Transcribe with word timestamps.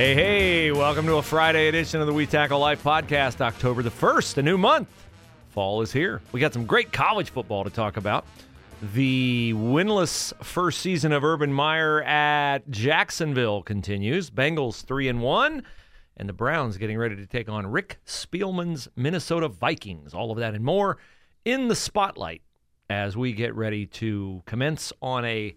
Hey, 0.00 0.14
hey, 0.14 0.72
welcome 0.72 1.04
to 1.04 1.16
a 1.16 1.22
Friday 1.22 1.68
edition 1.68 2.00
of 2.00 2.06
the 2.06 2.14
We 2.14 2.24
Tackle 2.24 2.58
Life 2.58 2.82
podcast, 2.82 3.42
October 3.42 3.82
the 3.82 3.90
1st, 3.90 4.38
a 4.38 4.42
new 4.42 4.56
month. 4.56 4.88
Fall 5.50 5.82
is 5.82 5.92
here. 5.92 6.22
We 6.32 6.40
got 6.40 6.54
some 6.54 6.64
great 6.64 6.90
college 6.90 7.28
football 7.28 7.64
to 7.64 7.68
talk 7.68 7.98
about. 7.98 8.24
The 8.94 9.52
winless 9.54 10.32
first 10.42 10.80
season 10.80 11.12
of 11.12 11.22
Urban 11.22 11.52
Meyer 11.52 12.02
at 12.02 12.70
Jacksonville 12.70 13.60
continues. 13.62 14.30
Bengals 14.30 14.82
3 14.82 15.08
and 15.08 15.20
1 15.20 15.62
and 16.16 16.28
the 16.30 16.32
Browns 16.32 16.78
getting 16.78 16.96
ready 16.96 17.16
to 17.16 17.26
take 17.26 17.50
on 17.50 17.66
Rick 17.66 17.98
Spielman's 18.06 18.88
Minnesota 18.96 19.48
Vikings. 19.48 20.14
All 20.14 20.30
of 20.32 20.38
that 20.38 20.54
and 20.54 20.64
more 20.64 20.96
in 21.44 21.68
the 21.68 21.76
spotlight 21.76 22.40
as 22.88 23.18
we 23.18 23.34
get 23.34 23.54
ready 23.54 23.84
to 23.84 24.42
commence 24.46 24.94
on 25.02 25.26
a 25.26 25.54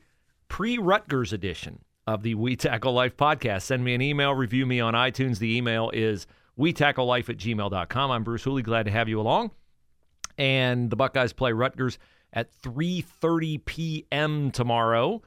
pre-Rutgers 0.49 1.31
edition 1.31 1.82
of 2.07 2.23
the 2.23 2.35
We 2.35 2.55
Tackle 2.55 2.93
Life 2.93 3.15
podcast. 3.17 3.63
Send 3.63 3.83
me 3.83 3.93
an 3.93 4.01
email, 4.01 4.33
review 4.33 4.65
me 4.65 4.79
on 4.79 4.93
iTunes. 4.93 5.39
The 5.39 5.55
email 5.55 5.89
is 5.91 6.27
we 6.55 6.73
tackle 6.73 7.05
life 7.05 7.29
at 7.29 7.37
gmail.com. 7.37 8.11
I'm 8.11 8.23
Bruce 8.23 8.43
Hooley. 8.43 8.61
Glad 8.61 8.85
to 8.85 8.91
have 8.91 9.09
you 9.09 9.19
along. 9.19 9.51
And 10.37 10.89
the 10.89 10.95
Buckeyes 10.95 11.33
play 11.33 11.51
Rutgers 11.51 11.97
at 12.31 12.51
3:30 12.61 13.63
p.m. 13.65 14.51
tomorrow. 14.51 15.21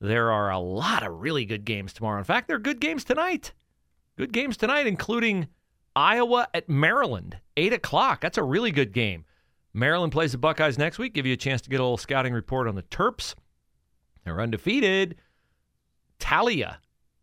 There 0.00 0.32
are 0.32 0.50
a 0.50 0.58
lot 0.58 1.04
of 1.06 1.20
really 1.20 1.44
good 1.44 1.64
games 1.64 1.92
tomorrow. 1.92 2.18
In 2.18 2.24
fact, 2.24 2.48
there 2.48 2.56
are 2.56 2.60
good 2.60 2.80
games 2.80 3.04
tonight. 3.04 3.52
Good 4.16 4.32
games 4.32 4.56
tonight, 4.56 4.86
including 4.86 5.48
Iowa 5.94 6.48
at 6.52 6.68
Maryland, 6.68 7.38
eight 7.56 7.72
o'clock. 7.72 8.20
That's 8.20 8.38
a 8.38 8.42
really 8.42 8.70
good 8.70 8.92
game. 8.92 9.24
Maryland 9.74 10.12
plays 10.12 10.32
the 10.32 10.38
Buckeyes 10.38 10.76
next 10.76 10.98
week. 10.98 11.14
Give 11.14 11.24
you 11.24 11.32
a 11.32 11.36
chance 11.38 11.62
to 11.62 11.70
get 11.70 11.80
a 11.80 11.82
little 11.82 11.96
scouting 11.96 12.34
report 12.34 12.68
on 12.68 12.74
the 12.74 12.82
Terps. 12.82 13.34
They're 14.24 14.40
undefeated. 14.40 15.16
Taulia 16.22 16.76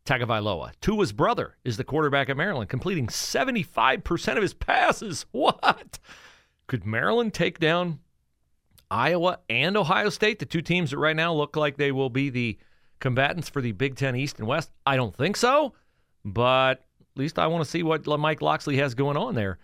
Tagovailoa, 0.06 0.72
Tua's 0.82 1.14
brother, 1.14 1.56
is 1.64 1.78
the 1.78 1.84
quarterback 1.84 2.30
at 2.30 2.38
Maryland, 2.38 2.70
completing 2.70 3.08
75% 3.08 4.36
of 4.36 4.42
his 4.42 4.54
passes. 4.54 5.26
What? 5.32 6.00
Could 6.68 6.86
Maryland 6.86 7.34
take 7.34 7.60
down 7.60 8.00
Iowa 8.92 9.40
and 9.50 9.78
Ohio 9.78 10.10
State, 10.10 10.40
the 10.40 10.46
two 10.46 10.62
teams 10.62 10.92
that 10.92 10.98
right 10.98 11.16
now 11.16 11.34
look 11.34 11.56
like 11.56 11.78
they 11.78 11.92
will 11.92 12.10
be 12.10 12.30
the 12.30 12.58
combatants 13.00 13.50
for 13.50 13.62
the 13.62 13.72
Big 13.72 13.96
Ten 13.96 14.16
East 14.16 14.38
and 14.38 14.48
West? 14.48 14.72
I 14.86 14.96
don't 14.96 15.16
think 15.16 15.38
so, 15.38 15.74
but 16.26 16.86
at 17.00 17.18
least 17.18 17.40
I 17.40 17.48
want 17.48 17.64
to 17.64 17.70
see 17.70 17.84
what 17.84 18.06
Mike 18.06 18.42
Locksley 18.42 18.78
has 18.78 18.94
going 18.94 19.18
on 19.18 19.34
there 19.34 19.58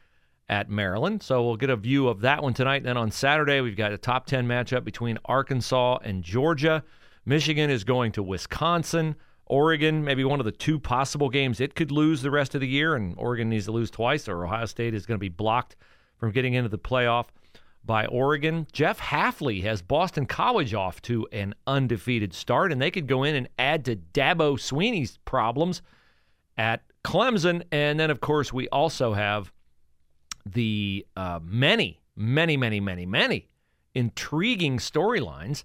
at 0.48 0.70
Maryland. 0.70 1.22
So 1.22 1.44
we'll 1.44 1.58
get 1.58 1.70
a 1.70 1.76
view 1.76 2.08
of 2.08 2.22
that 2.22 2.42
one 2.42 2.54
tonight. 2.54 2.84
Then 2.84 2.98
on 2.98 3.12
Saturday, 3.12 3.62
we've 3.62 3.76
got 3.76 3.92
a 3.92 3.98
top 3.98 4.26
10 4.26 4.48
matchup 4.48 4.84
between 4.84 5.20
Arkansas 5.26 6.00
and 6.04 6.24
Georgia. 6.24 6.84
Michigan 7.26 7.70
is 7.70 7.84
going 7.84 8.12
to 8.14 8.24
Wisconsin. 8.24 9.16
Oregon, 9.48 10.04
maybe 10.04 10.24
one 10.24 10.40
of 10.40 10.46
the 10.46 10.52
two 10.52 10.80
possible 10.80 11.30
games 11.30 11.60
it 11.60 11.76
could 11.76 11.92
lose 11.92 12.22
the 12.22 12.32
rest 12.32 12.56
of 12.56 12.62
the 12.62 12.68
year, 12.68 12.96
and 12.96 13.14
Oregon 13.18 13.50
needs 13.50 13.66
to 13.66 13.72
lose 13.72 13.92
twice, 13.92 14.28
or 14.28 14.46
Ohio 14.46 14.66
State 14.66 14.94
is 14.94 15.06
going 15.06 15.18
to 15.18 15.24
be 15.24 15.30
blocked 15.30 15.76
from 16.18 16.32
getting 16.32 16.54
into 16.54 16.70
the 16.70 16.80
playoff 16.80 17.28
by 17.84 18.06
Oregon. 18.08 18.66
Jeff 18.72 19.00
Hafley 19.00 19.62
has 19.64 19.82
Boston 19.82 20.26
College 20.26 20.74
off 20.74 21.02
to 21.04 21.28
an 21.32 21.54
undefeated 21.68 22.34
start, 22.34 22.72
and 22.72 22.82
they 22.82 22.90
could 22.90 23.08
go 23.08 23.24
in 23.24 23.36
and 23.36 23.48
add 23.60 23.86
to 23.86 23.96
Dabo 23.96 24.58
Swinney's 24.58 25.20
problems 25.26 25.82
at 26.58 26.84
Clemson. 27.04 27.64
And 27.72 28.00
then, 28.00 28.10
of 28.10 28.22
course, 28.22 28.52
we 28.52 28.68
also 28.70 29.14
have 29.14 29.52
the 30.46 31.06
uh, 31.16 31.40
many, 31.44 32.02
many, 32.16 32.58
many, 32.58 32.80
many, 32.80 33.06
many 33.06 33.48
intriguing 33.94 34.78
storylines 34.78 35.64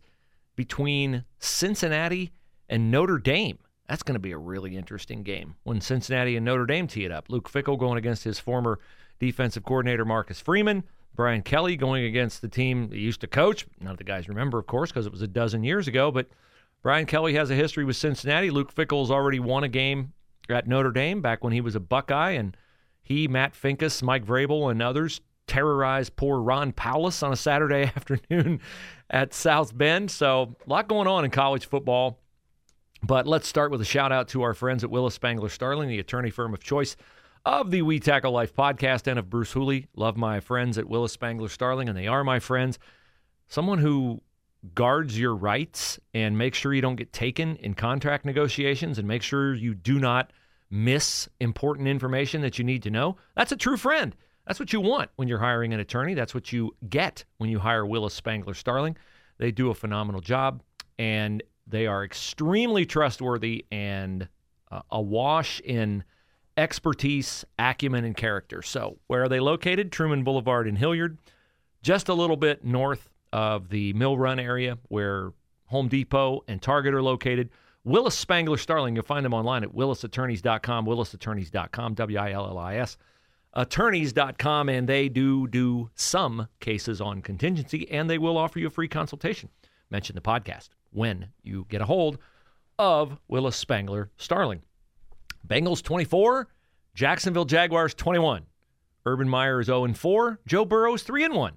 between 0.61 1.25
Cincinnati 1.39 2.33
and 2.69 2.91
Notre 2.91 3.16
Dame. 3.16 3.59
That's 3.88 4.03
going 4.03 4.15
to 4.15 4.21
be 4.21 4.32
a 4.32 4.37
really 4.37 4.76
interesting 4.76 5.22
game 5.22 5.54
when 5.62 5.81
Cincinnati 5.81 6.37
and 6.37 6.44
Notre 6.44 6.66
Dame 6.66 6.87
tee 6.87 7.06
it 7.06 7.10
up. 7.10 7.31
Luke 7.31 7.50
Fickell 7.50 7.78
going 7.78 7.97
against 7.97 8.25
his 8.25 8.38
former 8.38 8.78
defensive 9.19 9.65
coordinator 9.65 10.04
Marcus 10.04 10.38
Freeman. 10.38 10.84
Brian 11.16 11.41
Kelly 11.41 11.76
going 11.76 12.04
against 12.04 12.43
the 12.43 12.48
team 12.48 12.91
he 12.93 12.98
used 12.98 13.22
to 13.22 13.26
coach. 13.26 13.65
None 13.81 13.93
of 13.93 13.97
the 13.97 14.04
guys 14.04 14.28
remember, 14.28 14.59
of 14.59 14.66
course, 14.66 14.91
because 14.91 15.06
it 15.06 15.12
was 15.12 15.22
a 15.22 15.26
dozen 15.26 15.65
years 15.65 15.88
ago. 15.88 16.10
But 16.10 16.28
Brian 16.82 17.06
Kelly 17.06 17.32
has 17.37 17.50
a 17.50 17.54
history 17.54 17.87
with 17.87 17.97
Cincinnati. 17.97 18.50
Luke 18.50 18.75
Fickell's 18.75 19.10
already 19.10 19.41
won 19.41 19.65
a 19.65 19.69
game 19.69 20.12
at 20.50 20.69
Notre 20.69 20.92
Dame 20.92 21.22
back 21.22 21.42
when 21.42 21.54
he 21.54 21.62
was 21.62 21.75
a 21.75 21.81
Buckeye, 21.81 22.32
and 22.32 22.54
he, 23.00 23.27
Matt 23.28 23.54
Finkes, 23.54 24.03
Mike 24.03 24.27
Vrabel, 24.27 24.71
and 24.71 24.82
others 24.82 25.22
terrorized 25.50 26.15
poor 26.15 26.41
Ron 26.41 26.72
Powlus 26.72 27.25
on 27.25 27.33
a 27.33 27.37
Saturday 27.37 27.83
afternoon 27.97 28.61
at 29.11 29.34
South 29.34 29.77
Bend. 29.77 30.11
So 30.11 30.55
a 30.65 30.71
lot 30.71 30.87
going 30.87 31.09
on 31.09 31.25
in 31.25 31.33
college 31.33 31.66
football. 31.66 32.21
But 33.03 33.27
let's 33.27 33.49
start 33.49 33.72
with 33.72 33.81
a 33.81 33.84
shout 33.84 34.12
out 34.12 34.28
to 34.28 34.43
our 34.43 34.55
friends 34.55 34.84
at 34.84 34.91
Willis 34.91 35.15
Spangler 35.15 35.49
Starling, 35.49 35.89
the 35.89 35.99
attorney 35.99 36.31
firm 36.31 36.55
of 36.55 36.62
choice 36.62 36.97
of 37.44 37.72
the 37.72 37.83
We 37.83 37.99
Tackle 37.99 38.31
Life 38.31 38.55
podcast 38.55 39.09
and 39.09 39.19
of 39.19 39.28
Bruce 39.28 39.53
Hooley. 39.53 39.89
Love 39.97 40.16
my 40.16 40.39
friends 40.39 40.78
at 40.78 40.89
Willis 40.89 41.12
Spangler 41.12 41.49
Starling, 41.49 41.89
and 41.89 41.99
they 41.99 42.06
are 42.06 42.22
my 42.22 42.39
friends. 42.39 42.78
Someone 43.49 43.78
who 43.78 44.21
guards 44.75 45.19
your 45.19 45.34
rights 45.34 45.99
and 46.15 46.39
makes 46.39 46.59
sure 46.59 46.72
you 46.72 46.83
don't 46.83 46.97
get 46.97 47.12
taken 47.12 47.56
in 47.56 47.75
contract 47.75 48.25
negotiations 48.25 48.99
and 48.99 49.09
make 49.09 49.22
sure 49.22 49.55
you 49.55 49.75
do 49.75 49.99
not 49.99 50.33
miss 50.71 51.28
important 51.41 51.89
information 51.89 52.43
that 52.43 52.59
you 52.59 52.65
need 52.65 52.83
to 52.84 52.91
know. 52.91 53.16
That's 53.34 53.50
a 53.50 53.56
true 53.56 53.78
friend. 53.78 54.15
That's 54.47 54.59
what 54.59 54.73
you 54.73 54.81
want 54.81 55.11
when 55.17 55.28
you're 55.28 55.39
hiring 55.39 55.73
an 55.73 55.81
attorney. 55.81 56.15
That's 56.15 56.34
what 56.34 56.53
you 56.53 56.75
get 56.89 57.25
when 57.39 57.51
you 57.51 57.59
hire 57.59 57.87
Willis 57.87 58.15
Spangler 58.15 58.55
Starling. 58.55 58.97
They 59.39 59.51
do 59.51 59.71
a 59.71 59.75
phenomenal 59.75 60.21
job 60.21 60.62
and 60.99 61.43
they 61.67 61.87
are 61.87 62.05
extremely 62.05 62.84
trustworthy 62.84 63.65
and 63.71 64.28
uh, 64.71 64.83
awash 64.91 65.61
in 65.61 66.05
expertise, 66.56 67.45
acumen, 67.59 68.05
and 68.05 68.17
character. 68.17 68.61
So, 68.61 68.99
where 69.06 69.23
are 69.23 69.28
they 69.28 69.41
located? 69.41 69.93
Truman 69.93 70.25
Boulevard 70.25 70.69
in 70.69 70.77
Hilliard, 70.77 71.19
just 71.83 72.09
a 72.09 72.15
little 72.15 72.37
bit 72.37 72.65
north 72.65 73.09
of 73.33 73.69
the 73.69 73.93
Mill 73.95 74.19
Run 74.19 74.39
area 74.39 74.78
where 74.89 75.33
Home 75.67 75.89
Depot 75.89 76.45
and 76.49 76.61
Target 76.61 76.95
are 76.95 77.03
located. 77.03 77.51
Willis 77.84 78.15
Spangler 78.15 78.59
Starling, 78.59 78.95
you'll 78.95 79.05
find 79.05 79.25
them 79.25 79.33
online 79.33 79.62
at 79.62 79.75
willisattorneys.com, 79.75 80.84
willisattorneys.com, 80.84 81.95
W 81.95 82.19
I 82.19 82.33
L 82.33 82.47
L 82.47 82.59
I 82.59 82.77
S, 82.77 82.99
attorneys.com, 83.56 84.69
and 84.69 84.88
they 84.88 85.09
do 85.09 85.47
do 85.47 85.91
some 85.94 86.49
cases 86.61 87.00
on 87.00 87.22
contingency, 87.22 87.91
and 87.91 88.09
they 88.09 88.19
will 88.19 88.37
offer 88.37 88.59
you 88.59 88.66
a 88.69 88.71
free 88.71 88.88
consultation. 88.88 89.49
Mention 89.91 90.15
the 90.15 90.21
podcast 90.21 90.69
when 90.93 91.28
you 91.43 91.66
get 91.69 91.81
a 91.81 91.87
hold 91.87 92.19
of 92.78 93.19
Willis 93.28 93.56
Spangler 93.56 94.10
Starling. 94.16 94.62
Bengals 95.47 95.83
24, 95.83 96.49
Jacksonville 96.94 97.44
Jaguars 97.44 97.94
21. 97.94 98.47
Urban 99.06 99.28
Meyer 99.28 99.60
is 99.60 99.66
0 99.66 99.93
4. 99.93 100.41
Joe 100.47 100.65
Burrow 100.65 100.94
is 100.94 101.03
3 101.03 101.28
1. 101.28 101.56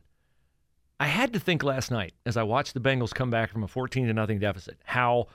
I 0.99 1.07
had 1.07 1.33
to 1.33 1.39
think 1.39 1.63
last 1.63 1.91
night 1.91 2.13
as 2.25 2.37
I 2.37 2.43
watched 2.43 2.73
the 2.73 2.79
Bengals 2.79 3.13
come 3.13 3.29
back 3.29 3.51
from 3.51 3.63
a 3.63 3.67
14 3.67 4.07
to 4.07 4.13
nothing 4.13 4.39
deficit 4.39 4.77
how 4.85 5.27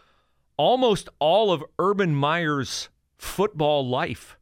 almost 0.56 1.08
all 1.18 1.52
of 1.52 1.62
Urban 1.78 2.14
Meyer's 2.14 2.88
football 3.18 3.86
life 3.86 4.37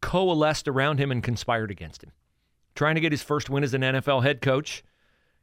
coalesced 0.00 0.68
around 0.68 0.98
him 0.98 1.10
and 1.10 1.22
conspired 1.22 1.70
against 1.70 2.02
him. 2.02 2.12
Trying 2.74 2.94
to 2.94 3.00
get 3.00 3.12
his 3.12 3.22
first 3.22 3.50
win 3.50 3.64
as 3.64 3.74
an 3.74 3.82
NFL 3.82 4.22
head 4.22 4.40
coach, 4.40 4.82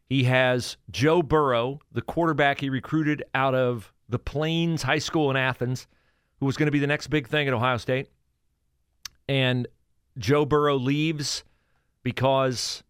he 0.09 0.23
has 0.23 0.77
Joe 0.89 1.21
Burrow, 1.21 1.79
the 1.91 2.01
quarterback 2.01 2.59
he 2.59 2.69
recruited 2.69 3.23
out 3.35 3.53
of 3.53 3.93
the 4.09 4.19
Plains 4.19 4.83
High 4.83 4.99
School 4.99 5.29
in 5.29 5.35
Athens, 5.35 5.87
who 6.39 6.45
was 6.45 6.55
going 6.55 6.67
to 6.67 6.71
be 6.71 6.79
the 6.79 6.87
next 6.87 7.07
big 7.07 7.27
thing 7.27 7.47
at 7.47 7.53
Ohio 7.53 7.77
State. 7.77 8.09
And 9.27 9.67
Joe 10.17 10.45
Burrow 10.45 10.77
leaves 10.77 11.43
because 12.03 12.83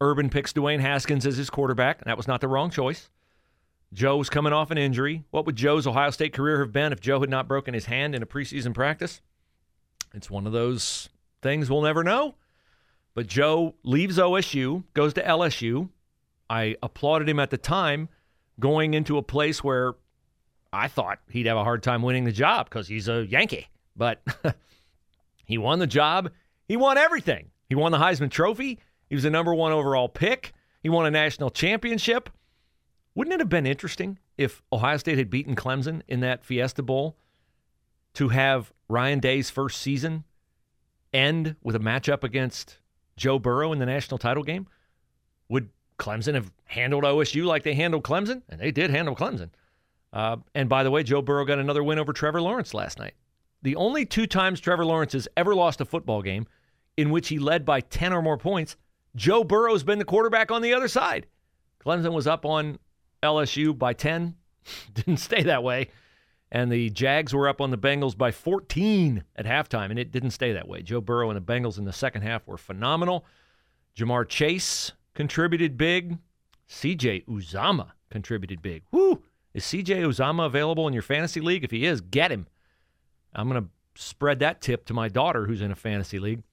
Urban 0.00 0.30
picks 0.30 0.52
Dwayne 0.52 0.80
Haskins 0.80 1.26
as 1.26 1.36
his 1.36 1.50
quarterback. 1.50 2.00
And 2.00 2.06
that 2.06 2.16
was 2.16 2.26
not 2.26 2.40
the 2.40 2.48
wrong 2.48 2.70
choice. 2.70 3.10
Joe 3.92 4.16
was 4.16 4.30
coming 4.30 4.52
off 4.52 4.70
an 4.70 4.78
injury. 4.78 5.22
What 5.30 5.46
would 5.46 5.56
Joe's 5.56 5.86
Ohio 5.86 6.10
State 6.10 6.32
career 6.32 6.60
have 6.60 6.72
been 6.72 6.92
if 6.92 7.00
Joe 7.00 7.20
had 7.20 7.30
not 7.30 7.46
broken 7.46 7.74
his 7.74 7.86
hand 7.86 8.14
in 8.14 8.22
a 8.22 8.26
preseason 8.26 8.74
practice? 8.74 9.20
It's 10.14 10.30
one 10.30 10.46
of 10.46 10.52
those 10.52 11.08
things 11.42 11.68
we'll 11.68 11.82
never 11.82 12.04
know. 12.04 12.36
But 13.14 13.26
Joe 13.26 13.74
leaves 13.84 14.18
OSU, 14.18 14.84
goes 14.94 15.14
to 15.14 15.22
LSU. 15.22 15.90
I 16.48 16.76
applauded 16.82 17.28
him 17.28 17.38
at 17.38 17.50
the 17.50 17.58
time 17.58 18.08
going 18.58 18.94
into 18.94 19.18
a 19.18 19.22
place 19.22 19.62
where 19.62 19.94
I 20.72 20.88
thought 20.88 21.20
he'd 21.30 21.46
have 21.46 21.56
a 21.56 21.64
hard 21.64 21.82
time 21.82 22.02
winning 22.02 22.24
the 22.24 22.32
job 22.32 22.68
because 22.68 22.88
he's 22.88 23.08
a 23.08 23.26
Yankee. 23.26 23.68
But 23.96 24.22
he 25.44 25.58
won 25.58 25.78
the 25.78 25.86
job. 25.86 26.30
He 26.66 26.76
won 26.76 26.98
everything. 26.98 27.50
He 27.68 27.74
won 27.74 27.92
the 27.92 27.98
Heisman 27.98 28.30
Trophy. 28.30 28.78
He 29.08 29.14
was 29.14 29.24
the 29.24 29.30
number 29.30 29.54
one 29.54 29.72
overall 29.72 30.08
pick. 30.08 30.52
He 30.82 30.88
won 30.88 31.06
a 31.06 31.10
national 31.10 31.50
championship. 31.50 32.30
Wouldn't 33.14 33.34
it 33.34 33.40
have 33.40 33.48
been 33.48 33.66
interesting 33.66 34.18
if 34.36 34.62
Ohio 34.72 34.96
State 34.96 35.18
had 35.18 35.30
beaten 35.30 35.54
Clemson 35.54 36.02
in 36.08 36.20
that 36.20 36.44
Fiesta 36.44 36.82
Bowl 36.82 37.16
to 38.14 38.28
have 38.28 38.72
Ryan 38.88 39.20
Day's 39.20 39.50
first 39.50 39.80
season 39.80 40.24
end 41.12 41.56
with 41.62 41.76
a 41.76 41.80
matchup 41.80 42.24
against 42.24 42.78
Joe 43.16 43.38
Burrow 43.38 43.72
in 43.72 43.78
the 43.78 43.86
national 43.86 44.18
title 44.18 44.42
game? 44.42 44.66
Would 45.48 45.70
Clemson 45.98 46.34
have 46.34 46.50
handled 46.64 47.04
OSU 47.04 47.44
like 47.44 47.62
they 47.62 47.74
handled 47.74 48.02
Clemson? 48.04 48.42
And 48.48 48.60
they 48.60 48.70
did 48.70 48.90
handle 48.90 49.14
Clemson. 49.14 49.50
Uh, 50.12 50.36
and 50.54 50.68
by 50.68 50.82
the 50.82 50.90
way, 50.90 51.02
Joe 51.02 51.22
Burrow 51.22 51.44
got 51.44 51.58
another 51.58 51.82
win 51.82 51.98
over 51.98 52.12
Trevor 52.12 52.40
Lawrence 52.40 52.72
last 52.74 52.98
night. 52.98 53.14
the 53.62 53.76
only 53.76 54.04
two 54.04 54.26
times 54.26 54.60
Trevor 54.60 54.84
Lawrence 54.84 55.14
has 55.14 55.26
ever 55.36 55.54
lost 55.54 55.80
a 55.80 55.84
football 55.84 56.20
game 56.22 56.46
in 56.96 57.10
which 57.10 57.28
he 57.28 57.38
led 57.38 57.64
by 57.64 57.80
10 57.80 58.12
or 58.12 58.22
more 58.22 58.36
points, 58.38 58.76
Joe 59.16 59.42
Burrow's 59.42 59.82
been 59.82 59.98
the 59.98 60.04
quarterback 60.04 60.50
on 60.50 60.62
the 60.62 60.74
other 60.74 60.88
side. 60.88 61.26
Clemson 61.84 62.12
was 62.12 62.26
up 62.26 62.44
on 62.44 62.78
LSU 63.22 63.76
by 63.76 63.92
10, 63.92 64.34
didn't 64.94 65.16
stay 65.16 65.42
that 65.42 65.62
way. 65.62 65.88
And 66.54 66.70
the 66.70 66.88
Jags 66.90 67.34
were 67.34 67.48
up 67.48 67.60
on 67.60 67.72
the 67.72 67.76
Bengals 67.76 68.16
by 68.16 68.30
14 68.30 69.24
at 69.34 69.44
halftime, 69.44 69.90
and 69.90 69.98
it 69.98 70.12
didn't 70.12 70.30
stay 70.30 70.52
that 70.52 70.68
way. 70.68 70.82
Joe 70.82 71.00
Burrow 71.00 71.28
and 71.28 71.36
the 71.36 71.52
Bengals 71.52 71.78
in 71.78 71.84
the 71.84 71.92
second 71.92 72.22
half 72.22 72.46
were 72.46 72.56
phenomenal. 72.56 73.26
Ja'Marr 73.98 74.28
Chase 74.28 74.92
contributed 75.14 75.76
big. 75.76 76.16
CJ 76.68 77.26
Uzomah 77.26 77.90
contributed 78.08 78.62
big. 78.62 78.84
Whoo! 78.92 79.20
Is 79.52 79.64
CJ 79.64 80.04
Uzomah 80.06 80.46
available 80.46 80.86
in 80.86 80.94
your 80.94 81.02
fantasy 81.02 81.40
league? 81.40 81.64
If 81.64 81.72
he 81.72 81.84
is, 81.86 82.00
get 82.00 82.30
him. 82.30 82.46
I'm 83.34 83.48
going 83.48 83.60
to 83.60 83.68
spread 84.00 84.38
that 84.38 84.60
tip 84.60 84.84
to 84.86 84.94
my 84.94 85.08
daughter 85.08 85.46
who's 85.46 85.60
in 85.60 85.72
a 85.72 85.76
fantasy 85.76 86.20
league. 86.20 86.44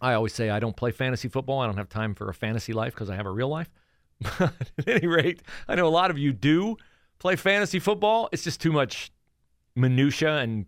I 0.00 0.14
always 0.14 0.34
say 0.34 0.50
I 0.50 0.58
don't 0.58 0.76
play 0.76 0.90
fantasy 0.90 1.28
football. 1.28 1.60
I 1.60 1.66
don't 1.66 1.76
have 1.76 1.88
time 1.88 2.16
for 2.16 2.28
a 2.28 2.34
fantasy 2.34 2.72
life 2.72 2.92
because 2.92 3.08
I 3.08 3.14
have 3.14 3.26
a 3.26 3.30
real 3.30 3.48
life. 3.48 3.70
But 4.38 4.52
at 4.78 4.88
any 4.88 5.06
rate, 5.06 5.42
I 5.68 5.76
know 5.76 5.86
a 5.86 5.90
lot 5.90 6.10
of 6.10 6.18
you 6.18 6.32
do 6.32 6.76
play 7.22 7.36
fantasy 7.36 7.78
football. 7.78 8.28
It's 8.32 8.42
just 8.42 8.60
too 8.60 8.72
much 8.72 9.12
minutia 9.76 10.38
and 10.38 10.66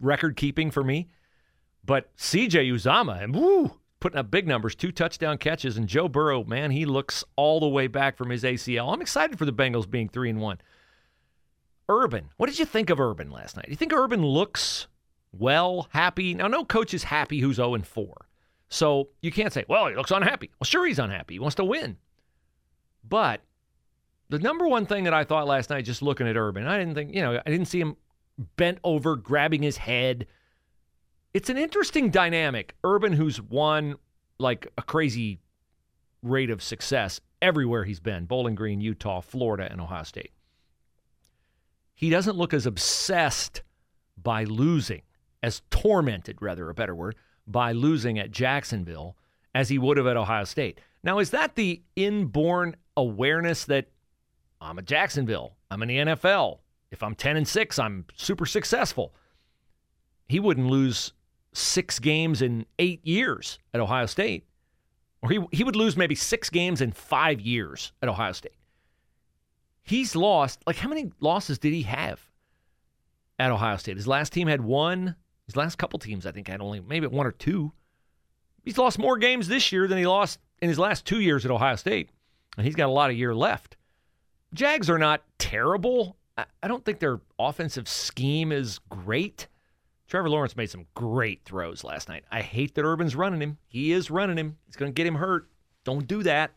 record 0.00 0.36
keeping 0.36 0.70
for 0.70 0.82
me. 0.82 1.08
But 1.84 2.14
CJ 2.16 2.72
Uzomah, 2.72 3.22
and 3.22 3.34
woo, 3.34 3.78
putting 4.00 4.18
up 4.18 4.28
big 4.28 4.48
numbers, 4.48 4.74
two 4.74 4.90
touchdown 4.90 5.38
catches, 5.38 5.76
and 5.76 5.86
Joe 5.86 6.08
Burrow, 6.08 6.42
man, 6.42 6.72
he 6.72 6.84
looks 6.84 7.22
all 7.36 7.60
the 7.60 7.68
way 7.68 7.86
back 7.86 8.16
from 8.16 8.30
his 8.30 8.42
ACL. 8.42 8.92
I'm 8.92 9.00
excited 9.00 9.38
for 9.38 9.44
the 9.44 9.52
Bengals 9.52 9.88
being 9.88 10.08
three 10.08 10.28
and 10.28 10.40
one. 10.40 10.58
Urban, 11.88 12.30
what 12.36 12.46
did 12.46 12.58
you 12.58 12.64
think 12.64 12.90
of 12.90 12.98
Urban 12.98 13.30
last 13.30 13.54
night? 13.54 13.66
Do 13.66 13.70
you 13.70 13.76
think 13.76 13.92
Urban 13.92 14.26
looks 14.26 14.88
well, 15.30 15.86
happy? 15.90 16.34
Now, 16.34 16.48
no 16.48 16.64
coach 16.64 16.94
is 16.94 17.04
happy 17.04 17.38
who's 17.38 17.56
0 17.56 17.74
and 17.74 17.86
4. 17.86 18.26
So 18.68 19.10
you 19.22 19.30
can't 19.30 19.52
say, 19.52 19.64
well, 19.68 19.86
he 19.86 19.94
looks 19.94 20.10
unhappy. 20.10 20.50
Well, 20.58 20.66
sure, 20.66 20.84
he's 20.84 20.98
unhappy. 20.98 21.34
He 21.34 21.38
wants 21.38 21.54
to 21.54 21.64
win. 21.64 21.98
But 23.08 23.42
the 24.28 24.38
number 24.38 24.66
one 24.66 24.86
thing 24.86 25.04
that 25.04 25.14
I 25.14 25.24
thought 25.24 25.46
last 25.46 25.70
night, 25.70 25.84
just 25.84 26.02
looking 26.02 26.26
at 26.26 26.36
Urban, 26.36 26.66
I 26.66 26.78
didn't 26.78 26.94
think, 26.94 27.14
you 27.14 27.22
know, 27.22 27.40
I 27.44 27.50
didn't 27.50 27.66
see 27.66 27.80
him 27.80 27.96
bent 28.56 28.78
over, 28.84 29.16
grabbing 29.16 29.62
his 29.62 29.76
head. 29.76 30.26
It's 31.32 31.50
an 31.50 31.56
interesting 31.56 32.10
dynamic. 32.10 32.74
Urban, 32.84 33.12
who's 33.12 33.40
won 33.40 33.96
like 34.38 34.66
a 34.76 34.82
crazy 34.82 35.40
rate 36.22 36.50
of 36.50 36.62
success 36.62 37.20
everywhere 37.40 37.84
he's 37.84 38.00
been 38.00 38.24
Bowling 38.24 38.54
Green, 38.54 38.80
Utah, 38.80 39.20
Florida, 39.20 39.68
and 39.70 39.80
Ohio 39.80 40.02
State. 40.02 40.32
He 41.94 42.10
doesn't 42.10 42.36
look 42.36 42.52
as 42.52 42.66
obsessed 42.66 43.62
by 44.22 44.44
losing, 44.44 45.02
as 45.42 45.62
tormented, 45.70 46.42
rather, 46.42 46.68
a 46.68 46.74
better 46.74 46.94
word, 46.94 47.16
by 47.46 47.72
losing 47.72 48.18
at 48.18 48.30
Jacksonville 48.30 49.16
as 49.54 49.68
he 49.68 49.78
would 49.78 49.96
have 49.96 50.06
at 50.06 50.16
Ohio 50.16 50.44
State. 50.44 50.80
Now, 51.02 51.18
is 51.18 51.30
that 51.30 51.54
the 51.54 51.82
inborn 51.94 52.76
awareness 52.96 53.64
that 53.66 53.88
I'm 54.60 54.78
at 54.78 54.86
Jacksonville, 54.86 55.56
I'm 55.70 55.82
in 55.82 55.88
the 55.88 55.98
NFL, 55.98 56.58
if 56.90 57.02
I'm 57.02 57.14
10 57.14 57.36
and 57.36 57.48
6, 57.48 57.78
I'm 57.78 58.06
super 58.14 58.46
successful? 58.46 59.14
He 60.28 60.40
wouldn't 60.40 60.68
lose 60.68 61.12
six 61.52 61.98
games 61.98 62.42
in 62.42 62.66
eight 62.78 63.04
years 63.06 63.58
at 63.72 63.80
Ohio 63.80 64.06
State. 64.06 64.46
Or 65.22 65.30
he, 65.30 65.40
he 65.52 65.64
would 65.64 65.76
lose 65.76 65.96
maybe 65.96 66.14
six 66.14 66.50
games 66.50 66.80
in 66.80 66.92
five 66.92 67.40
years 67.40 67.92
at 68.02 68.08
Ohio 68.08 68.32
State. 68.32 68.56
He's 69.82 70.14
lost, 70.16 70.62
like, 70.66 70.76
how 70.76 70.88
many 70.88 71.10
losses 71.20 71.58
did 71.58 71.72
he 71.72 71.82
have 71.82 72.20
at 73.38 73.50
Ohio 73.50 73.76
State? 73.76 73.96
His 73.96 74.08
last 74.08 74.32
team 74.32 74.48
had 74.48 74.60
one. 74.60 75.16
His 75.46 75.56
last 75.56 75.78
couple 75.78 75.98
teams, 75.98 76.26
I 76.26 76.32
think, 76.32 76.48
had 76.48 76.60
only 76.60 76.80
maybe 76.80 77.06
one 77.06 77.26
or 77.26 77.32
two. 77.32 77.72
He's 78.64 78.78
lost 78.78 78.98
more 78.98 79.16
games 79.16 79.46
this 79.46 79.70
year 79.70 79.86
than 79.86 79.98
he 79.98 80.06
lost 80.06 80.40
in 80.60 80.68
his 80.68 80.78
last 80.78 81.04
two 81.04 81.20
years 81.20 81.44
at 81.44 81.52
Ohio 81.52 81.76
State. 81.76 82.10
And 82.56 82.66
he's 82.66 82.74
got 82.74 82.88
a 82.88 82.92
lot 82.92 83.10
of 83.10 83.16
year 83.16 83.34
left. 83.34 83.76
Jags 84.56 84.88
are 84.88 84.98
not 84.98 85.22
terrible. 85.38 86.16
I 86.38 86.68
don't 86.68 86.84
think 86.84 86.98
their 86.98 87.20
offensive 87.38 87.88
scheme 87.88 88.52
is 88.52 88.80
great. 88.88 89.48
Trevor 90.08 90.30
Lawrence 90.30 90.56
made 90.56 90.70
some 90.70 90.86
great 90.94 91.44
throws 91.44 91.84
last 91.84 92.08
night. 92.08 92.24
I 92.30 92.40
hate 92.40 92.74
that 92.74 92.84
Urban's 92.84 93.14
running 93.14 93.40
him. 93.40 93.58
He 93.66 93.92
is 93.92 94.10
running 94.10 94.38
him. 94.38 94.56
He's 94.64 94.76
going 94.76 94.90
to 94.90 94.94
get 94.94 95.06
him 95.06 95.16
hurt. 95.16 95.48
Don't 95.84 96.06
do 96.06 96.22
that. 96.22 96.52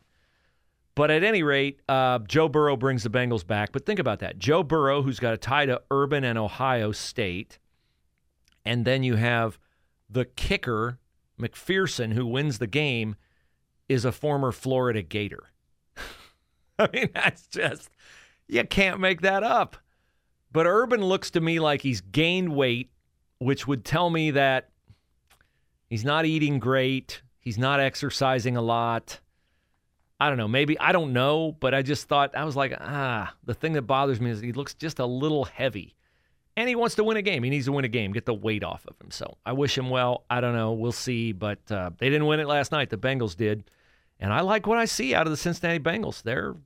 But 0.96 1.12
at 1.12 1.24
any 1.24 1.44
rate, 1.44 1.82
uh, 1.90 2.20
Joe 2.20 2.48
Burrow 2.48 2.78
brings 2.78 3.04
the 3.04 3.10
Bengals 3.10 3.46
back. 3.46 3.72
But 3.74 3.86
think 3.86 4.00
about 4.00 4.20
that. 4.20 4.40
Joe 4.40 4.64
Burrow, 4.64 5.02
who's 5.02 5.20
got 5.20 5.34
a 5.34 5.38
tie 5.38 5.66
to 5.66 5.82
Urban 5.92 6.24
and 6.24 6.38
Ohio 6.38 6.92
State. 6.92 7.60
And 8.66 8.86
then 8.86 9.04
you 9.04 9.16
have 9.16 9.60
the 10.10 10.26
kicker, 10.26 11.00
McPherson, 11.40 12.14
who 12.14 12.26
wins 12.26 12.60
the 12.60 12.68
game, 12.68 13.16
is 13.88 14.06
a 14.06 14.12
former 14.12 14.52
Florida 14.52 15.02
Gator. 15.02 15.52
I 16.84 16.90
mean, 16.94 17.10
that's 17.14 17.48
just, 17.48 17.90
you 18.48 18.64
can't 18.64 19.00
make 19.00 19.22
that 19.22 19.44
up. 19.44 19.78
But 20.52 20.66
Urban 20.66 21.04
looks 21.04 21.32
to 21.32 21.42
me 21.42 21.60
like 21.60 21.82
he's 21.82 22.02
gained 22.02 22.56
weight 22.56 22.90
which 23.40 23.66
would 23.66 23.84
tell 23.84 24.10
me 24.10 24.32
that 24.32 24.70
he's 25.90 26.06
not 26.06 26.26
eating 26.26 26.60
great, 26.60 27.22
he's 27.40 27.58
not 27.58 27.80
exercising 27.80 28.56
a 28.56 28.62
lot. 28.62 29.20
I 30.22 30.28
don't 30.28 30.38
know. 30.38 30.50
Maybe 30.50 30.78
I 30.78 30.92
don't 30.92 31.14
know, 31.14 31.56
but 31.60 31.74
I 31.74 31.82
just 31.82 32.10
thought 32.10 32.36
I 32.36 32.44
was 32.44 32.56
like, 32.56 32.74
ah, 32.80 33.34
the 33.46 33.54
thing 33.54 33.74
that 33.74 33.84
bothers 33.84 34.20
me 34.20 34.30
is 34.30 34.42
he 34.42 34.52
looks 34.52 34.74
just 34.74 35.00
a 35.00 35.06
little 35.06 35.46
heavy. 35.46 35.96
And 36.58 36.68
he 36.68 36.76
wants 36.76 36.96
to 36.96 37.06
win 37.06 37.16
a 37.16 37.22
game. 37.22 37.44
He 37.44 37.50
needs 37.50 37.68
to 37.68 37.72
win 37.72 37.86
a 37.86 37.90
game, 37.90 38.12
get 38.12 38.26
the 38.26 38.34
weight 38.34 38.66
off 38.66 38.86
of 38.86 39.00
him. 39.00 39.12
So 39.12 39.38
I 39.46 39.54
wish 39.54 39.78
him 39.78 39.90
well. 39.90 40.26
I 40.30 40.42
don't 40.42 40.54
know. 40.54 40.74
We'll 40.74 40.92
see. 40.92 41.32
But 41.32 41.60
uh, 41.72 41.92
they 42.00 42.10
didn't 42.10 42.28
win 42.28 42.42
it 42.42 42.48
last 42.48 42.74
night. 42.74 42.90
The 42.90 42.98
Bengals 42.98 43.38
did. 43.38 43.72
And 44.20 44.34
I 44.34 44.42
like 44.42 44.68
what 44.68 44.78
I 44.78 44.84
see 44.84 45.16
out 45.16 45.26
of 45.26 45.32
the 45.32 45.38
Cincinnati 45.38 45.80
Bengals. 45.80 46.22
They're 46.22 46.58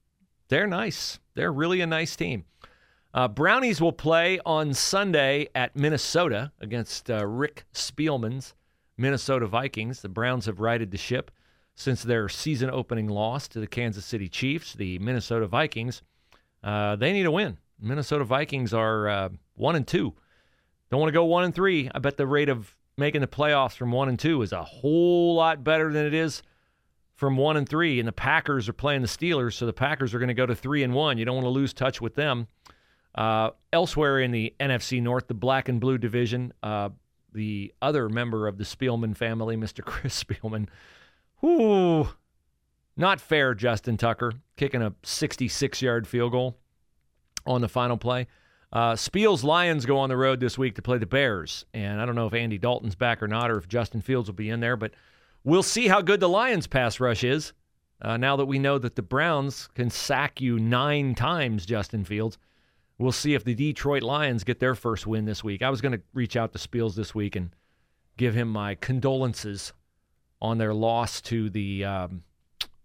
they're 0.53 0.67
nice. 0.67 1.19
They're 1.33 1.51
really 1.51 1.81
a 1.81 1.87
nice 1.87 2.15
team. 2.15 2.45
Uh, 3.11 3.27
Brownies 3.27 3.81
will 3.81 3.91
play 3.91 4.39
on 4.45 4.75
Sunday 4.75 5.47
at 5.55 5.75
Minnesota 5.75 6.51
against 6.61 7.09
uh, 7.09 7.25
Rick 7.25 7.65
Spielman's 7.73 8.53
Minnesota 8.95 9.47
Vikings. 9.47 10.01
The 10.01 10.09
Browns 10.09 10.45
have 10.45 10.59
righted 10.59 10.91
the 10.91 10.97
ship 10.97 11.31
since 11.73 12.03
their 12.03 12.29
season 12.29 12.69
opening 12.69 13.07
loss 13.07 13.47
to 13.47 13.59
the 13.59 13.65
Kansas 13.65 14.05
City 14.05 14.29
Chiefs. 14.29 14.73
The 14.73 14.99
Minnesota 14.99 15.47
Vikings, 15.47 16.03
uh, 16.63 16.97
they 16.97 17.13
need 17.13 17.25
a 17.25 17.31
win. 17.31 17.57
Minnesota 17.79 18.23
Vikings 18.23 18.75
are 18.75 19.09
uh, 19.09 19.29
one 19.55 19.75
and 19.75 19.87
two. 19.87 20.13
Don't 20.91 20.99
want 20.99 21.09
to 21.09 21.13
go 21.13 21.25
one 21.25 21.45
and 21.45 21.55
three. 21.55 21.89
I 21.95 21.97
bet 21.97 22.17
the 22.17 22.27
rate 22.27 22.49
of 22.49 22.75
making 22.95 23.21
the 23.21 23.27
playoffs 23.27 23.75
from 23.75 23.91
one 23.91 24.07
and 24.07 24.19
two 24.19 24.43
is 24.43 24.51
a 24.51 24.63
whole 24.63 25.33
lot 25.33 25.63
better 25.63 25.91
than 25.91 26.05
it 26.05 26.13
is 26.13 26.43
from 27.15 27.37
one 27.37 27.57
and 27.57 27.67
three. 27.67 27.99
And 27.99 28.07
the 28.07 28.13
Packers 28.13 28.67
are 28.67 28.73
playing 28.73 29.01
the 29.01 29.07
Steelers, 29.07 29.53
so 29.53 29.65
the 29.65 29.73
Packers 29.73 30.13
are 30.13 30.19
going 30.19 30.29
to 30.29 30.33
go 30.33 30.45
to 30.45 30.55
three 30.55 30.83
and 30.83 30.93
one. 30.93 31.17
You 31.17 31.25
don't 31.25 31.35
want 31.35 31.45
to 31.45 31.49
lose 31.49 31.73
touch 31.73 32.01
with 32.01 32.15
them. 32.15 32.47
Uh, 33.15 33.51
elsewhere 33.71 34.19
in 34.19 34.31
the 34.31 34.53
NFC 34.59 35.01
North, 35.01 35.27
the 35.27 35.33
black 35.33 35.69
and 35.69 35.79
blue 35.79 35.97
division, 35.97 36.51
uh, 36.63 36.89
the 37.31 37.73
other 37.81 38.09
member 38.09 38.47
of 38.47 38.57
the 38.57 38.63
Spielman 38.63 39.15
family, 39.15 39.55
Mr. 39.55 39.81
Chris 39.85 40.23
Spielman, 40.23 40.67
whoo, 41.41 42.09
not 42.97 43.21
fair, 43.21 43.53
Justin 43.53 43.97
Tucker, 43.97 44.33
kicking 44.55 44.81
a 44.81 44.93
66 45.03 45.81
yard 45.81 46.07
field 46.07 46.31
goal 46.31 46.57
on 47.45 47.61
the 47.61 47.69
final 47.69 47.97
play. 47.97 48.27
Uh, 48.71 48.95
Spiel's 48.95 49.43
Lions 49.43 49.85
go 49.85 49.99
on 49.99 50.09
the 50.09 50.17
road 50.17 50.39
this 50.39 50.57
week 50.57 50.75
to 50.75 50.81
play 50.81 50.97
the 50.97 51.05
Bears. 51.05 51.65
And 51.75 52.01
I 52.01 52.05
don't 52.07 52.15
know 52.15 52.25
if 52.25 52.33
Andy 52.33 52.57
Dalton's 52.57 52.95
back 52.95 53.21
or 53.21 53.27
not, 53.27 53.51
or 53.51 53.57
if 53.57 53.67
Justin 53.67 54.01
Fields 54.01 54.27
will 54.27 54.35
be 54.35 54.49
in 54.49 54.61
there, 54.61 54.75
but 54.75 54.93
we'll 55.43 55.63
see 55.63 55.87
how 55.87 56.01
good 56.01 56.19
the 56.19 56.29
Lions' 56.29 56.67
pass 56.67 56.99
rush 56.99 57.23
is 57.23 57.53
uh, 58.01 58.17
now 58.17 58.35
that 58.35 58.45
we 58.45 58.59
know 58.59 58.77
that 58.77 58.95
the 58.95 59.01
Browns 59.01 59.69
can 59.75 59.89
sack 59.89 60.41
you 60.41 60.59
nine 60.59 61.15
times, 61.15 61.65
Justin 61.65 62.03
Fields. 62.03 62.37
We'll 62.97 63.11
see 63.11 63.33
if 63.33 63.43
the 63.43 63.55
Detroit 63.55 64.03
Lions 64.03 64.43
get 64.43 64.59
their 64.59 64.75
first 64.75 65.07
win 65.07 65.25
this 65.25 65.43
week. 65.43 65.61
I 65.61 65.69
was 65.69 65.81
going 65.81 65.93
to 65.93 66.01
reach 66.13 66.35
out 66.35 66.51
to 66.53 66.59
Spiels 66.59 66.95
this 66.95 67.15
week 67.15 67.35
and 67.35 67.55
give 68.17 68.35
him 68.35 68.49
my 68.49 68.75
condolences 68.75 69.73
on 70.41 70.57
their 70.57 70.73
loss 70.73 71.21
to 71.21 71.49
the 71.49 71.85
um, 71.85 72.23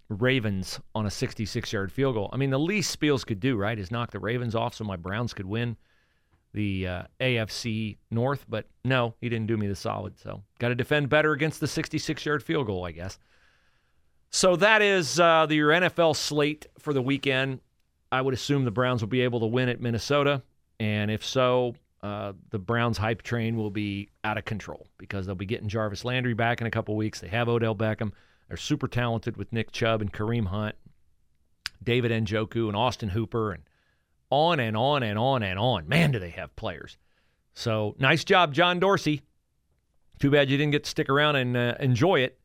Ravens 0.09 0.81
on 0.95 1.05
a 1.05 1.11
66 1.11 1.73
yard 1.73 1.93
field 1.93 2.15
goal. 2.15 2.31
I 2.33 2.37
mean, 2.37 2.51
the 2.51 2.59
least 2.59 2.99
Spiels 2.99 3.27
could 3.27 3.41
do, 3.41 3.57
right, 3.57 3.79
is 3.79 3.91
knock 3.91 4.13
the 4.13 4.21
Ravens 4.21 4.55
off 4.55 4.75
so 4.75 4.85
my 4.85 4.97
Browns 4.97 5.35
could 5.35 5.47
win 5.47 5.77
the 6.53 6.87
uh, 6.87 7.03
AFC 7.21 7.99
North. 8.11 8.45
But 8.49 8.67
no, 8.85 9.15
he 9.21 9.29
didn't 9.29 9.47
do 9.47 9.57
me 9.57 9.67
the 9.67 9.77
solid. 9.77 10.19
So 10.19 10.43
got 10.59 10.69
to 10.69 10.75
defend 10.75 11.09
better 11.09 11.33
against 11.33 11.61
the 11.61 11.69
66 11.69 12.25
yard 12.25 12.43
field 12.43 12.67
goal, 12.67 12.85
I 12.85 12.93
guess. 12.93 13.19
So 14.31 14.57
that 14.57 14.83
is 14.83 15.19
uh, 15.19 15.47
the, 15.47 15.57
your 15.57 15.71
NFL 15.71 16.17
slate 16.17 16.67
for 16.79 16.93
the 16.93 17.03
weekend. 17.03 17.61
I 18.11 18.21
would 18.21 18.35
assume 18.35 18.65
the 18.65 18.71
Browns 18.71 19.03
will 19.03 19.09
be 19.09 19.23
able 19.23 19.41
to 19.41 19.47
win 19.47 19.69
at 19.69 19.81
Minnesota. 19.81 20.43
And 20.81 21.11
if 21.11 21.25
so, 21.25 21.75
uh, 22.03 22.33
the 22.51 22.59
Browns 22.59 22.97
hype 22.99 23.23
train 23.23 23.57
will 23.57 23.71
be 23.71 24.11
out 24.25 24.39
of 24.39 24.45
control 24.45 24.87
because 24.99 25.27
they'll 25.27 25.35
be 25.35 25.47
getting 25.47 25.69
Jarvis 25.69 26.05
Landry 26.05 26.35
back 26.35 26.61
in 26.61 26.67
a 26.67 26.71
couple 26.71 26.95
weeks. 26.97 27.21
They 27.21 27.29
have 27.29 27.49
Odell 27.49 27.75
Beckham. 27.75 28.13
They're 28.49 28.57
super 28.57 28.89
talented 28.89 29.37
with 29.37 29.53
Nick 29.53 29.73
Chubb 29.73 30.01
and 30.01 30.13
Kareem 30.13 30.47
Hunt, 30.47 30.75
David 31.83 32.11
Njoku 32.11 32.69
and 32.69 32.77
Austin 32.77 33.11
Hooper, 33.11 33.53
and 33.53 33.63
on 34.31 34.61
and 34.61 34.77
on 34.77 35.03
and 35.03 35.19
on 35.19 35.43
and 35.43 35.59
on. 35.59 35.89
Man, 35.89 36.11
do 36.11 36.19
they 36.19 36.31
have 36.31 36.55
players. 36.57 36.97
So 37.55 37.97
nice 37.99 38.25
job, 38.25 38.55
John 38.55 38.79
Dorsey. 38.79 39.23
Too 40.19 40.31
bad 40.31 40.51
you 40.51 40.57
didn't 40.57 40.73
get 40.73 40.85
to 40.85 40.91
stick 40.91 41.09
around 41.09 41.37
and 41.37 41.57
uh, 41.57 41.75
enjoy 41.81 42.21
it. 42.21 42.39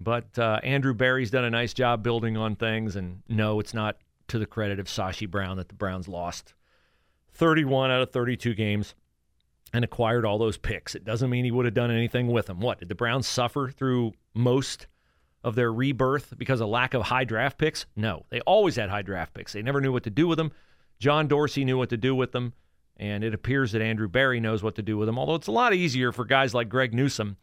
But 0.00 0.38
uh, 0.38 0.60
Andrew 0.62 0.94
Berry's 0.94 1.30
done 1.30 1.44
a 1.44 1.50
nice 1.50 1.72
job 1.72 2.02
building 2.02 2.36
on 2.36 2.56
things. 2.56 2.96
And 2.96 3.22
no, 3.28 3.60
it's 3.60 3.74
not 3.74 3.96
to 4.28 4.38
the 4.38 4.46
credit 4.46 4.78
of 4.78 4.86
Sashi 4.86 5.30
Brown 5.30 5.56
that 5.56 5.68
the 5.68 5.74
Browns 5.74 6.08
lost 6.08 6.54
31 7.32 7.90
out 7.90 8.02
of 8.02 8.10
32 8.12 8.54
games 8.54 8.94
and 9.72 9.84
acquired 9.84 10.24
all 10.24 10.38
those 10.38 10.58
picks. 10.58 10.94
It 10.94 11.04
doesn't 11.04 11.30
mean 11.30 11.44
he 11.44 11.50
would 11.50 11.64
have 11.64 11.74
done 11.74 11.90
anything 11.90 12.28
with 12.28 12.46
them. 12.46 12.60
What? 12.60 12.78
Did 12.78 12.88
the 12.88 12.94
Browns 12.94 13.26
suffer 13.26 13.70
through 13.70 14.12
most 14.34 14.86
of 15.42 15.54
their 15.54 15.72
rebirth 15.72 16.34
because 16.36 16.60
of 16.60 16.68
lack 16.68 16.94
of 16.94 17.02
high 17.02 17.24
draft 17.24 17.58
picks? 17.58 17.86
No. 17.94 18.24
They 18.30 18.40
always 18.40 18.76
had 18.76 18.90
high 18.90 19.02
draft 19.02 19.34
picks. 19.34 19.52
They 19.52 19.62
never 19.62 19.80
knew 19.80 19.92
what 19.92 20.04
to 20.04 20.10
do 20.10 20.26
with 20.26 20.38
them. 20.38 20.52
John 20.98 21.28
Dorsey 21.28 21.64
knew 21.64 21.78
what 21.78 21.90
to 21.90 21.96
do 21.96 22.14
with 22.14 22.32
them. 22.32 22.52
And 22.98 23.22
it 23.22 23.34
appears 23.34 23.72
that 23.72 23.82
Andrew 23.82 24.08
Berry 24.08 24.40
knows 24.40 24.62
what 24.62 24.74
to 24.76 24.82
do 24.82 24.96
with 24.96 25.06
them, 25.06 25.18
although 25.18 25.34
it's 25.34 25.48
a 25.48 25.52
lot 25.52 25.74
easier 25.74 26.12
for 26.12 26.24
guys 26.24 26.54
like 26.54 26.70
Greg 26.70 26.94
Newsome, 26.94 27.36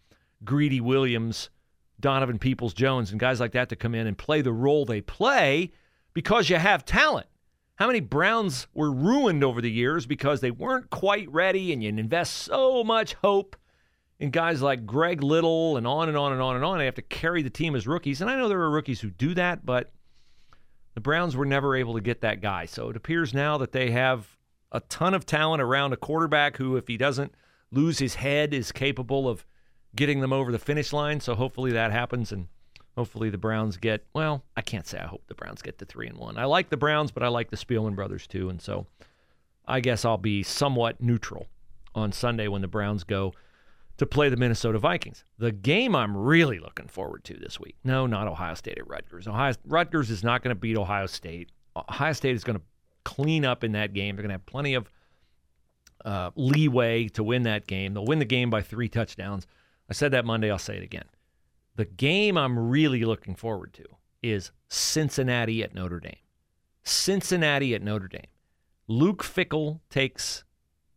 Greedy 0.43 0.81
Williams, 0.81 1.51
Donovan 1.99 2.39
Peoples 2.39 2.73
Jones, 2.73 3.11
and 3.11 3.19
guys 3.19 3.39
like 3.39 3.51
that 3.51 3.69
to 3.69 3.75
come 3.75 3.93
in 3.93 4.07
and 4.07 4.17
play 4.17 4.41
the 4.41 4.51
role 4.51 4.83
they 4.83 4.99
play 4.99 5.71
because 6.13 6.49
you 6.49 6.55
have 6.55 6.85
talent. 6.85 7.27
How 7.75 7.85
many 7.85 7.99
Browns 7.99 8.67
were 8.73 8.91
ruined 8.91 9.43
over 9.43 9.61
the 9.61 9.71
years 9.71 10.07
because 10.07 10.41
they 10.41 10.51
weren't 10.51 10.89
quite 10.89 11.31
ready 11.31 11.71
and 11.71 11.83
you 11.83 11.89
invest 11.89 12.33
so 12.33 12.83
much 12.83 13.13
hope 13.15 13.55
in 14.19 14.29
guys 14.31 14.61
like 14.61 14.85
Greg 14.85 15.21
Little 15.21 15.77
and 15.77 15.85
on 15.85 16.07
and 16.07 16.17
on 16.17 16.31
and 16.31 16.41
on 16.41 16.55
and 16.55 16.63
on. 16.63 16.77
They 16.77 16.85
have 16.85 16.95
to 16.95 17.01
carry 17.01 17.41
the 17.41 17.49
team 17.49 17.75
as 17.75 17.87
rookies. 17.87 18.21
And 18.21 18.29
I 18.29 18.37
know 18.37 18.47
there 18.47 18.61
are 18.61 18.69
rookies 18.71 19.01
who 19.01 19.09
do 19.09 19.33
that, 19.35 19.65
but 19.65 19.91
the 20.93 21.01
Browns 21.01 21.35
were 21.35 21.45
never 21.45 21.75
able 21.75 21.95
to 21.95 22.01
get 22.01 22.21
that 22.21 22.41
guy. 22.41 22.65
So 22.65 22.89
it 22.89 22.95
appears 22.95 23.33
now 23.33 23.57
that 23.57 23.71
they 23.71 23.91
have 23.91 24.37
a 24.71 24.79
ton 24.81 25.13
of 25.13 25.25
talent 25.25 25.61
around 25.61 25.93
a 25.93 25.97
quarterback 25.97 26.57
who, 26.57 26.75
if 26.77 26.87
he 26.87 26.97
doesn't 26.97 27.33
lose 27.71 27.99
his 27.99 28.15
head, 28.15 28.53
is 28.53 28.71
capable 28.71 29.27
of 29.27 29.45
getting 29.95 30.19
them 30.19 30.33
over 30.33 30.51
the 30.51 30.59
finish 30.59 30.93
line. 30.93 31.19
So 31.19 31.35
hopefully 31.35 31.71
that 31.71 31.91
happens, 31.91 32.31
and 32.31 32.47
hopefully 32.95 33.29
the 33.29 33.37
Browns 33.37 33.77
get. 33.77 34.05
Well, 34.13 34.43
I 34.55 34.61
can't 34.61 34.87
say 34.87 34.99
I 34.99 35.07
hope 35.07 35.23
the 35.27 35.35
Browns 35.35 35.61
get 35.61 35.77
to 35.79 35.85
three 35.85 36.07
and 36.07 36.17
one. 36.17 36.37
I 36.37 36.45
like 36.45 36.69
the 36.69 36.77
Browns, 36.77 37.11
but 37.11 37.23
I 37.23 37.27
like 37.27 37.49
the 37.49 37.57
Spielman 37.57 37.95
brothers 37.95 38.27
too, 38.27 38.49
and 38.49 38.61
so 38.61 38.87
I 39.67 39.79
guess 39.79 40.05
I'll 40.05 40.17
be 40.17 40.43
somewhat 40.43 41.01
neutral 41.01 41.47
on 41.95 42.11
Sunday 42.11 42.47
when 42.47 42.61
the 42.61 42.67
Browns 42.67 43.03
go 43.03 43.33
to 43.97 44.05
play 44.05 44.29
the 44.29 44.37
Minnesota 44.37 44.79
Vikings. 44.79 45.23
The 45.37 45.51
game 45.51 45.95
I'm 45.95 46.15
really 46.15 46.59
looking 46.59 46.87
forward 46.87 47.23
to 47.25 47.35
this 47.35 47.59
week. 47.59 47.75
No, 47.83 48.07
not 48.07 48.27
Ohio 48.27 48.55
State 48.55 48.77
at 48.77 48.87
Rutgers. 48.87 49.27
Ohio 49.27 49.53
Rutgers 49.65 50.09
is 50.09 50.23
not 50.23 50.43
going 50.43 50.55
to 50.55 50.59
beat 50.59 50.77
Ohio 50.77 51.05
State. 51.05 51.51
Ohio 51.75 52.13
State 52.13 52.35
is 52.35 52.43
going 52.43 52.57
to 52.57 52.65
clean 53.03 53.45
up 53.45 53.63
in 53.63 53.73
that 53.73 53.93
game. 53.93 54.15
They're 54.15 54.23
going 54.23 54.29
to 54.29 54.35
have 54.35 54.45
plenty 54.45 54.73
of 54.73 54.89
uh, 56.03 56.31
leeway 56.35 57.07
to 57.09 57.23
win 57.23 57.43
that 57.43 57.67
game. 57.67 57.93
They'll 57.93 58.05
win 58.05 58.19
the 58.19 58.25
game 58.25 58.49
by 58.49 58.61
three 58.61 58.89
touchdowns. 58.89 59.47
I 59.89 59.93
said 59.93 60.11
that 60.11 60.25
Monday. 60.25 60.49
I'll 60.51 60.57
say 60.57 60.77
it 60.77 60.83
again. 60.83 61.05
The 61.75 61.85
game 61.85 62.37
I'm 62.37 62.57
really 62.69 63.03
looking 63.03 63.35
forward 63.35 63.73
to 63.73 63.85
is 64.21 64.51
Cincinnati 64.69 65.63
at 65.63 65.73
Notre 65.73 65.99
Dame. 65.99 66.15
Cincinnati 66.83 67.75
at 67.75 67.81
Notre 67.81 68.07
Dame. 68.07 68.27
Luke 68.87 69.23
Fickell 69.23 69.79
takes 69.89 70.43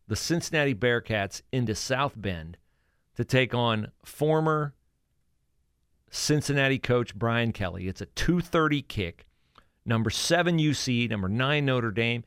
the 0.08 0.16
Cincinnati 0.16 0.74
Bearcats 0.74 1.42
into 1.52 1.74
South 1.74 2.14
Bend 2.16 2.56
to 3.16 3.24
take 3.24 3.54
on 3.54 3.88
former 4.04 4.74
Cincinnati 6.10 6.78
coach 6.78 7.14
Brian 7.14 7.52
Kelly. 7.52 7.88
It's 7.88 8.00
a 8.00 8.06
230 8.06 8.82
kick 8.82 9.26
number 9.84 10.10
seven 10.10 10.58
UC, 10.58 11.10
number 11.10 11.28
nine 11.28 11.64
Notre 11.64 11.90
Dame, 11.90 12.24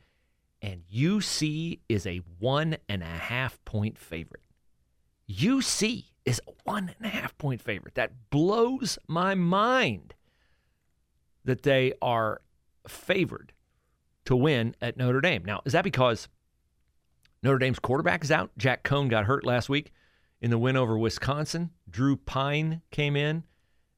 and 0.62 0.82
UC 0.92 1.80
is 1.88 2.06
a 2.06 2.20
one 2.38 2.76
and 2.88 3.02
a 3.02 3.06
half 3.06 3.62
point 3.64 3.98
favorite. 3.98 4.42
UC 5.28 6.04
is 6.24 6.40
a 6.46 6.52
one 6.64 6.92
and 6.98 7.06
a 7.06 7.10
half 7.10 7.36
point 7.38 7.60
favorite. 7.60 7.94
That 7.94 8.30
blows 8.30 8.98
my 9.06 9.34
mind 9.34 10.14
that 11.44 11.62
they 11.62 11.92
are 12.02 12.42
favored 12.86 13.52
to 14.24 14.36
win 14.36 14.74
at 14.80 14.96
Notre 14.96 15.20
Dame. 15.20 15.44
Now, 15.44 15.62
is 15.64 15.72
that 15.72 15.84
because 15.84 16.28
Notre 17.42 17.58
Dame's 17.58 17.78
quarterback 17.78 18.22
is 18.22 18.30
out? 18.30 18.50
Jack 18.58 18.84
Coan 18.84 19.08
got 19.08 19.24
hurt 19.24 19.44
last 19.44 19.68
week 19.68 19.92
in 20.40 20.50
the 20.50 20.58
win 20.58 20.76
over 20.76 20.96
Wisconsin. 20.96 21.70
Drew 21.88 22.16
Pyne 22.16 22.82
came 22.90 23.16
in 23.16 23.44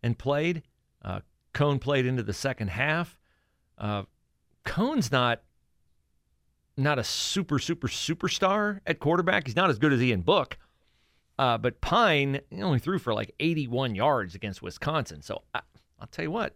and 0.03 0.19
played. 0.19 0.63
Uh, 1.03 1.21
Coan 1.55 1.81
played 1.81 2.07
into 2.07 2.23
the 2.23 2.33
second 2.33 2.69
half. 2.69 3.17
Uh, 3.79 4.05
Coan's 4.65 5.11
not 5.11 5.43
not 6.77 6.99
a 6.99 7.05
super 7.05 7.59
super 7.59 7.89
superstar 7.89 8.81
at 8.87 8.99
quarterback. 8.99 9.47
He's 9.47 9.57
not 9.57 9.71
as 9.71 9.79
good 9.79 9.93
as 9.93 10.03
Ian 10.03 10.23
Book. 10.23 10.59
Uh, 11.39 11.59
but 11.59 11.81
Pine 11.81 12.41
only 12.61 12.79
threw 12.79 12.99
for 12.99 13.15
like 13.15 13.35
81 13.41 13.95
yards 13.95 14.35
against 14.35 14.63
Wisconsin. 14.63 15.23
So 15.23 15.43
I, 15.55 15.61
I'll 15.99 16.07
tell 16.07 16.25
you 16.25 16.31
what, 16.31 16.55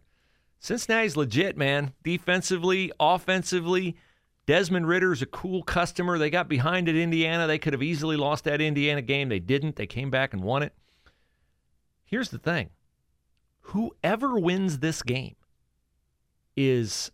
Cincinnati's 0.60 1.16
legit, 1.16 1.56
man. 1.56 1.92
Defensively, 2.02 2.92
offensively, 3.00 3.96
Desmond 4.46 4.86
Ridder's 4.86 5.22
a 5.22 5.26
cool 5.26 5.62
customer. 5.64 6.18
They 6.18 6.30
got 6.30 6.48
behind 6.48 6.88
at 6.88 6.94
Indiana. 6.94 7.46
They 7.46 7.58
could 7.58 7.72
have 7.72 7.82
easily 7.82 8.16
lost 8.16 8.44
that 8.44 8.60
Indiana 8.60 9.02
game. 9.02 9.28
They 9.28 9.40
didn't. 9.40 9.76
They 9.76 9.86
came 9.86 10.10
back 10.10 10.32
and 10.32 10.42
won 10.42 10.62
it. 10.62 10.72
Here's 12.04 12.30
the 12.30 12.38
thing 12.38 12.70
whoever 13.60 14.38
wins 14.38 14.78
this 14.78 15.02
game 15.02 15.34
is 16.56 17.10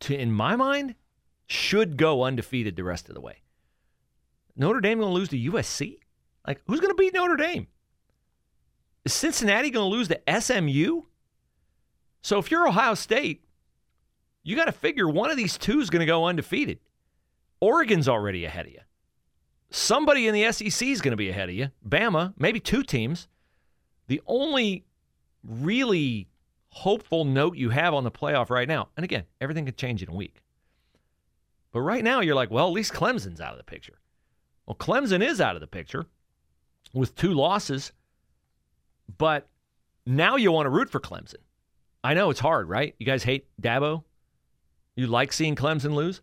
to 0.00 0.14
in 0.14 0.30
my 0.30 0.54
mind 0.54 0.94
should 1.46 1.96
go 1.96 2.24
undefeated 2.24 2.76
the 2.76 2.84
rest 2.84 3.08
of 3.08 3.14
the 3.14 3.20
way. 3.20 3.40
Notre 4.54 4.80
Dame 4.80 4.98
going 4.98 5.10
to 5.10 5.14
lose 5.14 5.30
to 5.30 5.38
USC? 5.38 5.98
Like 6.46 6.60
who's 6.66 6.80
going 6.80 6.94
to 6.94 6.94
beat 6.94 7.14
Notre 7.14 7.36
Dame? 7.36 7.66
Is 9.06 9.14
Cincinnati 9.14 9.70
going 9.70 9.90
to 9.90 9.96
lose 9.96 10.08
to 10.08 10.40
SMU? 10.40 11.02
So 12.20 12.38
if 12.38 12.50
you're 12.50 12.68
Ohio 12.68 12.94
State, 12.94 13.45
you 14.46 14.54
got 14.54 14.66
to 14.66 14.72
figure 14.72 15.08
one 15.08 15.28
of 15.28 15.36
these 15.36 15.58
two 15.58 15.80
is 15.80 15.90
going 15.90 16.00
to 16.00 16.06
go 16.06 16.24
undefeated. 16.24 16.78
Oregon's 17.60 18.08
already 18.08 18.44
ahead 18.44 18.66
of 18.66 18.72
you. 18.72 18.78
Somebody 19.70 20.28
in 20.28 20.34
the 20.34 20.52
SEC 20.52 20.86
is 20.86 21.00
going 21.00 21.10
to 21.10 21.16
be 21.16 21.28
ahead 21.28 21.48
of 21.48 21.54
you. 21.56 21.70
Bama, 21.86 22.32
maybe 22.38 22.60
two 22.60 22.84
teams. 22.84 23.26
The 24.06 24.22
only 24.24 24.84
really 25.42 26.28
hopeful 26.68 27.24
note 27.24 27.56
you 27.56 27.70
have 27.70 27.92
on 27.92 28.04
the 28.04 28.10
playoff 28.12 28.48
right 28.48 28.68
now, 28.68 28.88
and 28.96 29.02
again, 29.02 29.24
everything 29.40 29.64
could 29.64 29.76
change 29.76 30.00
in 30.00 30.10
a 30.10 30.14
week. 30.14 30.40
But 31.72 31.80
right 31.80 32.04
now, 32.04 32.20
you're 32.20 32.36
like, 32.36 32.52
well, 32.52 32.68
at 32.68 32.72
least 32.72 32.92
Clemson's 32.92 33.40
out 33.40 33.50
of 33.50 33.58
the 33.58 33.64
picture. 33.64 33.98
Well, 34.64 34.76
Clemson 34.76 35.26
is 35.26 35.40
out 35.40 35.56
of 35.56 35.60
the 35.60 35.66
picture 35.66 36.06
with 36.92 37.16
two 37.16 37.34
losses, 37.34 37.90
but 39.18 39.48
now 40.06 40.36
you 40.36 40.52
want 40.52 40.66
to 40.66 40.70
root 40.70 40.88
for 40.88 41.00
Clemson. 41.00 41.42
I 42.04 42.14
know 42.14 42.30
it's 42.30 42.38
hard, 42.38 42.68
right? 42.68 42.94
You 43.00 43.06
guys 43.06 43.24
hate 43.24 43.48
Dabo. 43.60 44.04
You 44.96 45.06
like 45.06 45.32
seeing 45.32 45.54
Clemson 45.54 45.94
lose. 45.94 46.22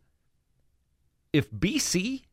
If 1.32 1.50
BC 1.52 2.24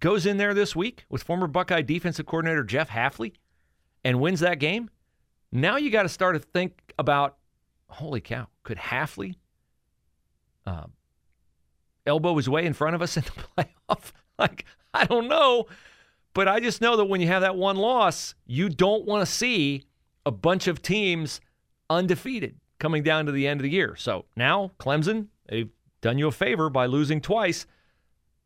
goes 0.00 0.26
in 0.26 0.36
there 0.36 0.54
this 0.54 0.76
week 0.76 1.04
with 1.08 1.22
former 1.22 1.46
Buckeye 1.46 1.82
defensive 1.82 2.26
coordinator 2.26 2.62
Jeff 2.62 2.90
Hafley 2.90 3.32
and 4.04 4.20
wins 4.20 4.40
that 4.40 4.60
game, 4.60 4.90
now 5.50 5.76
you 5.76 5.90
got 5.90 6.02
to 6.02 6.08
start 6.08 6.36
to 6.36 6.40
think 6.40 6.92
about 6.98 7.36
holy 7.88 8.20
cow, 8.20 8.48
could 8.62 8.78
Hafley 8.78 9.36
uh, 10.66 10.84
elbow 12.06 12.36
his 12.36 12.48
way 12.48 12.66
in 12.66 12.74
front 12.74 12.94
of 12.94 13.02
us 13.02 13.16
in 13.16 13.24
the 13.24 13.64
playoff? 13.64 14.12
like, 14.38 14.66
I 14.92 15.04
don't 15.06 15.28
know. 15.28 15.66
But 16.34 16.48
I 16.48 16.60
just 16.60 16.80
know 16.80 16.96
that 16.96 17.06
when 17.06 17.20
you 17.20 17.26
have 17.28 17.42
that 17.42 17.56
one 17.56 17.76
loss, 17.76 18.34
you 18.46 18.68
don't 18.68 19.06
want 19.06 19.26
to 19.26 19.32
see 19.32 19.84
a 20.26 20.30
bunch 20.30 20.66
of 20.66 20.82
teams 20.82 21.40
undefeated 21.88 22.56
coming 22.78 23.02
down 23.02 23.26
to 23.26 23.32
the 23.32 23.46
end 23.46 23.60
of 23.60 23.62
the 23.62 23.70
year. 23.70 23.96
So 23.96 24.26
now, 24.36 24.70
Clemson, 24.78 25.28
they've 25.48 25.70
done 26.00 26.18
you 26.18 26.28
a 26.28 26.32
favor 26.32 26.70
by 26.70 26.86
losing 26.86 27.20
twice. 27.20 27.66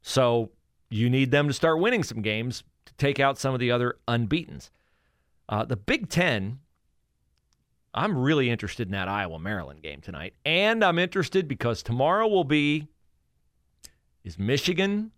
So 0.03 0.51
you 0.91 1.09
need 1.09 1.31
them 1.31 1.49
to 1.49 1.55
start 1.55 1.79
winning 1.79 2.03
some 2.03 2.23
games 2.23 2.65
to 2.87 2.95
take 2.95 3.21
out 3.21 3.39
some 3.39 3.55
of 3.55 3.61
the 3.61 3.71
other 3.71 3.97
unbeatens. 4.09 4.71
Uh, 5.49 5.65
the 5.65 5.77
Big 5.77 6.09
Ten 6.09 6.59
I'm 7.95 8.17
really 8.17 8.49
interested 8.49 8.89
in 8.89 8.93
that 8.93 9.09
Iowa 9.09 9.39
Maryland 9.39 9.83
game 9.83 10.01
tonight. 10.01 10.35
And 10.45 10.83
I'm 10.83 10.99
interested 10.99 11.47
because 11.47 11.83
tomorrow 11.83 12.27
will 12.27 12.45
be 12.45 12.89
is 14.25 14.39
Michigan 14.39 15.11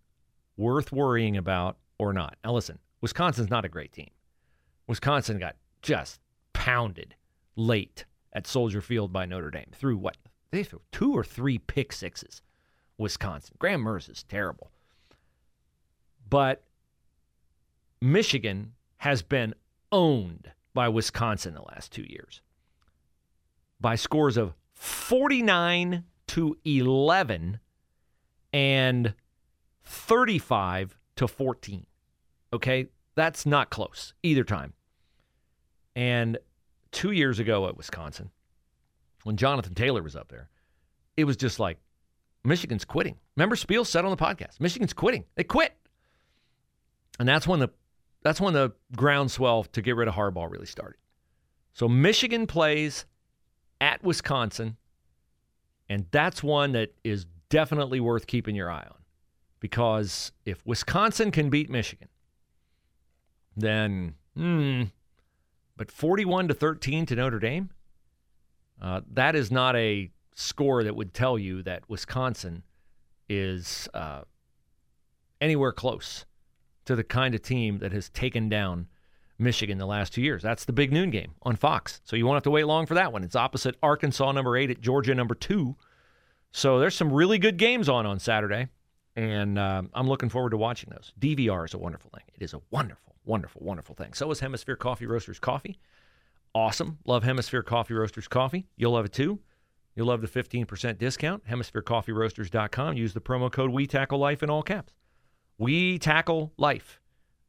worth 0.57 0.91
worrying 0.91 1.37
about 1.37 1.77
or 1.97 2.11
not? 2.11 2.37
Now, 2.43 2.53
listen, 2.53 2.79
Wisconsin's 3.01 3.49
not 3.49 3.65
a 3.65 3.69
great 3.69 3.93
team. 3.93 4.09
Wisconsin 4.87 5.39
got 5.39 5.55
just 5.81 6.19
pounded 6.53 7.15
late 7.55 8.05
at 8.33 8.47
Soldier 8.47 8.81
Field 8.81 9.13
by 9.13 9.25
Notre 9.25 9.51
Dame 9.51 9.71
through 9.71 9.97
what? 9.97 10.17
They 10.55 10.63
threw 10.63 10.79
two 10.93 11.11
or 11.11 11.25
three 11.25 11.57
pick 11.57 11.91
sixes. 11.91 12.41
Wisconsin. 12.97 13.57
Graham 13.59 13.83
Mertz 13.83 14.09
is 14.09 14.23
terrible. 14.23 14.71
But 16.29 16.63
Michigan 18.01 18.71
has 18.99 19.21
been 19.21 19.53
owned 19.91 20.51
by 20.73 20.87
Wisconsin 20.87 21.55
the 21.55 21.61
last 21.61 21.91
two 21.91 22.05
years 22.07 22.39
by 23.81 23.95
scores 23.95 24.37
of 24.37 24.53
49 24.75 26.05
to 26.27 26.57
11 26.63 27.59
and 28.53 29.13
35 29.83 30.97
to 31.17 31.27
14. 31.27 31.85
Okay? 32.53 32.87
That's 33.15 33.45
not 33.45 33.69
close 33.69 34.13
either 34.23 34.45
time. 34.45 34.71
And 35.97 36.37
two 36.93 37.11
years 37.11 37.39
ago 37.39 37.67
at 37.67 37.75
Wisconsin, 37.75 38.31
when 39.25 39.37
Jonathan 39.37 39.73
Taylor 39.73 40.03
was 40.03 40.15
up 40.15 40.27
there, 40.29 40.49
it 41.17 41.23
was 41.23 41.35
just 41.35 41.59
like 41.59 41.79
Michigan's 42.43 42.85
quitting. 42.85 43.17
Remember, 43.35 43.55
Spiel 43.55 43.83
said 43.83 44.05
on 44.05 44.11
the 44.11 44.17
podcast, 44.17 44.59
Michigan's 44.59 44.93
quitting. 44.93 45.25
They 45.33 45.43
quit, 45.43 45.75
and 47.17 47.27
that's 47.27 47.47
when 47.47 47.59
the 47.59 47.69
that's 48.21 48.39
when 48.39 48.53
the 48.53 48.71
groundswell 48.95 49.63
to 49.63 49.81
get 49.81 49.95
rid 49.95 50.07
of 50.07 50.13
Harbaugh 50.13 50.49
really 50.49 50.67
started. 50.67 50.99
So 51.73 51.89
Michigan 51.89 52.45
plays 52.45 53.05
at 53.81 54.03
Wisconsin, 54.03 54.77
and 55.89 56.05
that's 56.11 56.43
one 56.43 56.73
that 56.73 56.93
is 57.03 57.25
definitely 57.49 57.99
worth 57.99 58.27
keeping 58.27 58.55
your 58.55 58.69
eye 58.69 58.85
on 58.87 58.97
because 59.59 60.31
if 60.45 60.63
Wisconsin 60.67 61.31
can 61.31 61.49
beat 61.49 61.71
Michigan, 61.71 62.09
then 63.57 64.13
hmm, 64.37 64.83
but 65.75 65.89
41 65.89 66.49
to 66.49 66.53
13 66.53 67.07
to 67.07 67.15
Notre 67.15 67.39
Dame, 67.39 67.71
uh, 68.81 69.01
that 69.13 69.35
is 69.35 69.51
not 69.51 69.75
a 69.75 70.11
score 70.35 70.83
that 70.83 70.95
would 70.95 71.13
tell 71.13 71.37
you 71.39 71.63
that 71.63 71.89
Wisconsin 71.89 72.63
is 73.29 73.87
uh, 73.93 74.21
anywhere 75.41 75.71
close 75.71 76.25
to 76.85 76.95
the 76.95 77.03
kind 77.03 77.33
of 77.33 77.41
team 77.41 77.79
that 77.79 77.91
has 77.91 78.09
taken 78.09 78.49
down 78.49 78.87
Michigan 79.37 79.77
the 79.77 79.85
last 79.85 80.13
two 80.13 80.21
years. 80.21 80.41
That's 80.41 80.65
the 80.65 80.73
big 80.73 80.91
noon 80.93 81.09
game 81.09 81.33
on 81.43 81.55
Fox. 81.55 82.01
So 82.03 82.15
you 82.15 82.25
won't 82.25 82.37
have 82.37 82.43
to 82.43 82.51
wait 82.51 82.65
long 82.65 82.85
for 82.85 82.93
that 82.93 83.11
one. 83.11 83.23
It's 83.23 83.35
opposite 83.35 83.75
Arkansas 83.83 84.31
number 84.31 84.55
eight 84.55 84.69
at 84.69 84.81
Georgia 84.81 85.15
number 85.15 85.35
two. 85.35 85.75
So 86.51 86.79
there's 86.79 86.95
some 86.95 87.11
really 87.11 87.37
good 87.37 87.57
games 87.57 87.89
on 87.89 88.05
on 88.05 88.19
Saturday, 88.19 88.67
and 89.15 89.59
uh, 89.59 89.83
I'm 89.93 90.07
looking 90.07 90.29
forward 90.29 90.51
to 90.51 90.57
watching 90.57 90.89
those. 90.89 91.11
DVR 91.19 91.65
is 91.65 91.73
a 91.73 91.77
wonderful 91.77 92.11
thing. 92.11 92.23
It 92.33 92.43
is 92.43 92.53
a 92.53 92.61
wonderful, 92.71 93.15
wonderful, 93.25 93.61
wonderful 93.61 93.93
thing. 93.93 94.13
So 94.13 94.31
is 94.31 94.39
Hemisphere 94.39 94.77
Coffee 94.77 95.05
Roasters 95.05 95.39
Coffee. 95.39 95.77
Awesome. 96.55 96.99
Love 97.05 97.23
Hemisphere 97.23 97.63
Coffee 97.63 97.93
Roasters 97.93 98.29
Coffee. 98.29 98.65
You'll 98.77 98.93
love 98.93 99.03
it 99.03 99.11
too. 99.11 99.39
You'll 99.93 100.07
love 100.07 100.21
the 100.21 100.27
15% 100.27 100.97
discount. 100.97 101.45
HemisphereCoffeeRoasters.com. 101.45 102.95
Use 102.95 103.13
the 103.13 103.19
promo 103.19 103.51
code 103.51 103.71
We 103.71 103.85
Tackle 103.85 104.19
Life 104.19 104.41
in 104.41 104.49
all 104.49 104.63
caps. 104.63 104.93
We 105.57 105.99
Tackle 105.99 106.53
Life 106.57 107.01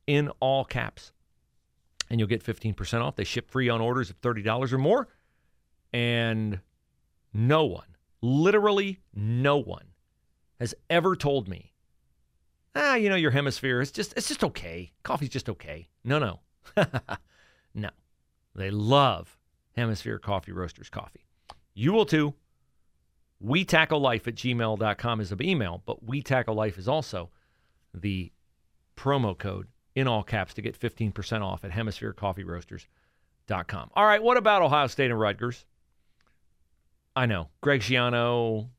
in 0.09 0.31
all 0.41 0.65
caps. 0.65 1.13
And 2.11 2.19
you'll 2.19 2.29
get 2.29 2.45
15% 2.45 3.01
off. 3.01 3.15
They 3.15 3.23
ship 3.23 3.49
free 3.49 3.69
on 3.69 3.81
orders 3.81 4.11
of 4.11 4.21
$30 4.21 4.73
or 4.73 4.79
more. 4.79 5.09
And 5.93 6.61
no 7.33 7.65
one, 7.65 7.97
literally 8.23 9.01
no 9.15 9.57
one, 9.57 9.87
has 10.59 10.75
ever 10.91 11.15
told 11.15 11.49
me, 11.49 11.73
ah, 12.75 12.97
you 12.97 13.09
know, 13.09 13.17
your 13.17 13.31
hemisphere 13.31 13.81
is 13.81 13.93
just, 13.93 14.15
it's 14.17 14.27
just 14.27 14.43
okay. 14.43 14.91
Coffee's 15.05 15.29
just 15.29 15.49
okay. 15.49 15.89
No, 16.03 16.19
no. 16.19 16.41
no. 17.75 17.91
They 18.57 18.71
love 18.71 19.39
Hemisphere 19.77 20.19
Coffee 20.19 20.53
Roasters 20.53 20.89
coffee. 20.89 21.27
You 21.75 21.93
will 21.93 22.07
too. 22.07 22.33
We 23.39 23.67
tackle 23.67 24.01
life 24.01 24.27
at 24.27 24.35
gmail.com 24.35 25.21
is 25.21 25.29
the 25.29 25.37
email, 25.43 25.83
but 25.85 26.03
we 26.03 26.23
tackle 26.23 26.55
life 26.55 26.79
is 26.79 26.89
also 26.89 27.29
the 27.93 28.33
promo 28.97 29.37
code 29.37 29.67
in 29.95 30.09
all 30.09 30.23
caps 30.23 30.55
to 30.55 30.63
get 30.63 30.81
15% 30.81 31.43
off 31.43 31.65
at 31.65 31.71
hemispherecoffeeroasters.com. 31.71 33.91
All 33.95 34.07
right, 34.07 34.23
what 34.23 34.39
about 34.39 34.63
Ohio 34.63 34.87
State 34.87 35.11
and 35.11 35.21
Rutgers? 35.21 35.67
I 37.15 37.27
know. 37.27 37.51
Greg 37.61 37.83
Schiano, 37.83 38.71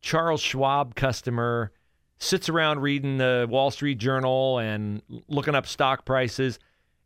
Charles 0.00 0.40
Schwab 0.40 0.94
customer, 0.94 1.72
sits 2.18 2.48
around 2.48 2.80
reading 2.80 3.18
the 3.18 3.46
Wall 3.48 3.70
Street 3.70 3.98
Journal 3.98 4.58
and 4.58 5.02
looking 5.28 5.54
up 5.54 5.66
stock 5.66 6.04
prices. 6.04 6.58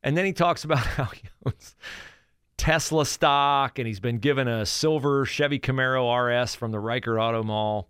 And 0.03 0.17
then 0.17 0.25
he 0.25 0.33
talks 0.33 0.65
about 0.65 0.79
how 0.79 1.05
he 1.05 1.23
owns 1.47 1.77
Tesla 2.57 3.07
stock 3.07 3.79
and 3.79 3.87
he's 3.87 4.01
been 4.01 4.19
given 4.19 4.49
a 4.49 4.67
silver 4.67 5.25
Chevy 5.25 5.59
Camaro 5.59 6.43
RS 6.45 6.55
from 6.55 6.73
the 6.73 6.79
Ricart 6.79 7.21
Auto 7.21 7.43
Mall. 7.43 7.89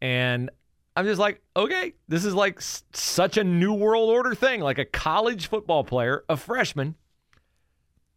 And 0.00 0.50
I'm 0.96 1.04
just 1.04 1.20
like, 1.20 1.42
okay, 1.54 1.92
this 2.08 2.24
is 2.24 2.34
like 2.34 2.56
s- 2.56 2.82
such 2.94 3.36
a 3.36 3.44
new 3.44 3.74
world 3.74 4.08
order 4.08 4.34
thing. 4.34 4.60
Like 4.60 4.78
a 4.78 4.84
college 4.84 5.48
football 5.48 5.84
player, 5.84 6.24
a 6.28 6.36
freshman, 6.38 6.94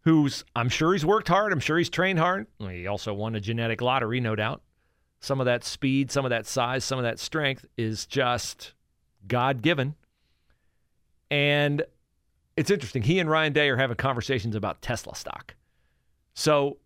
who's, 0.05 0.45
I'm 0.55 0.69
sure 0.69 0.93
he's 0.93 1.05
worked 1.05 1.27
hard. 1.27 1.51
I'm 1.51 1.59
sure 1.59 1.77
he's 1.77 1.89
trained 1.89 2.19
hard. 2.19 2.47
He 2.57 2.87
also 2.87 3.13
won 3.13 3.35
a 3.35 3.41
genetic 3.41 3.81
lottery, 3.81 4.21
no 4.21 4.35
doubt. 4.35 4.61
Some 5.19 5.41
of 5.41 5.45
that 5.45 5.65
speed, 5.65 6.09
some 6.09 6.25
of 6.25 6.29
that 6.29 6.47
size, 6.47 6.85
some 6.85 6.97
of 6.97 7.03
that 7.03 7.19
strength 7.19 7.65
is 7.77 8.05
just 8.05 8.73
God 9.27 9.61
given. 9.61 9.95
And 11.29 11.83
it's 12.55 12.71
interesting. 12.71 13.01
He 13.01 13.19
and 13.19 13.29
Ryan 13.29 13.51
Day 13.51 13.69
are 13.69 13.77
having 13.77 13.97
conversations 13.97 14.55
about 14.55 14.81
Tesla 14.81 15.15
stock. 15.15 15.55
So 16.33 16.77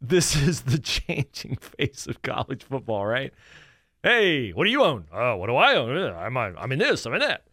this 0.00 0.36
is 0.40 0.62
the 0.62 0.78
changing 0.78 1.56
face 1.56 2.06
of 2.06 2.22
college 2.22 2.62
football, 2.62 3.04
right? 3.04 3.32
Hey, 4.02 4.50
what 4.50 4.64
do 4.64 4.70
you 4.70 4.82
own? 4.82 5.06
Oh, 5.12 5.36
what 5.36 5.48
do 5.48 5.56
I 5.56 5.74
own? 5.74 5.96
Uh, 5.96 6.14
I'm 6.14 6.36
I'm 6.36 6.72
in 6.72 6.78
this. 6.78 7.04
I'm 7.04 7.14
in 7.14 7.20
that. 7.20 7.44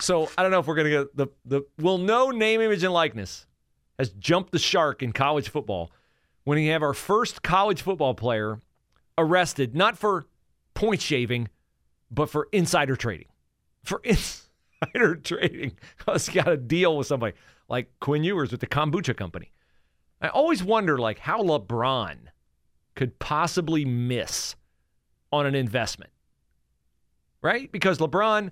So 0.00 0.28
I 0.36 0.42
don't 0.42 0.50
know 0.50 0.58
if 0.58 0.66
we're 0.66 0.74
gonna 0.74 0.90
get 0.90 1.16
the 1.16 1.28
the 1.44 1.62
will 1.78 1.98
no 1.98 2.30
name, 2.30 2.60
image, 2.60 2.82
and 2.82 2.92
likeness 2.92 3.46
has 3.98 4.10
jumped 4.10 4.52
the 4.52 4.58
shark 4.58 5.02
in 5.02 5.12
college 5.12 5.48
football 5.48 5.90
when 6.44 6.56
we 6.56 6.66
have 6.66 6.82
our 6.82 6.94
first 6.94 7.42
college 7.42 7.82
football 7.82 8.14
player 8.14 8.60
arrested 9.16 9.74
not 9.74 9.96
for 9.96 10.26
point 10.74 11.00
shaving, 11.00 11.48
but 12.10 12.28
for 12.28 12.48
insider 12.52 12.96
trading. 12.96 13.28
For 13.84 14.00
insider 14.04 15.16
trading, 15.16 15.76
because 15.98 16.26
he 16.26 16.34
got 16.34 16.48
a 16.48 16.56
deal 16.56 16.96
with 16.96 17.06
somebody 17.06 17.34
like 17.68 17.90
Quinn 18.00 18.24
Ewers 18.24 18.50
with 18.50 18.60
the 18.60 18.66
kombucha 18.66 19.16
company. 19.16 19.52
I 20.20 20.28
always 20.28 20.62
wonder 20.62 20.98
like 20.98 21.20
how 21.20 21.42
LeBron 21.42 22.16
could 22.94 23.18
possibly 23.18 23.84
miss 23.84 24.56
on 25.36 25.46
an 25.46 25.54
investment, 25.54 26.10
right? 27.42 27.70
Because 27.70 27.98
LeBron, 27.98 28.50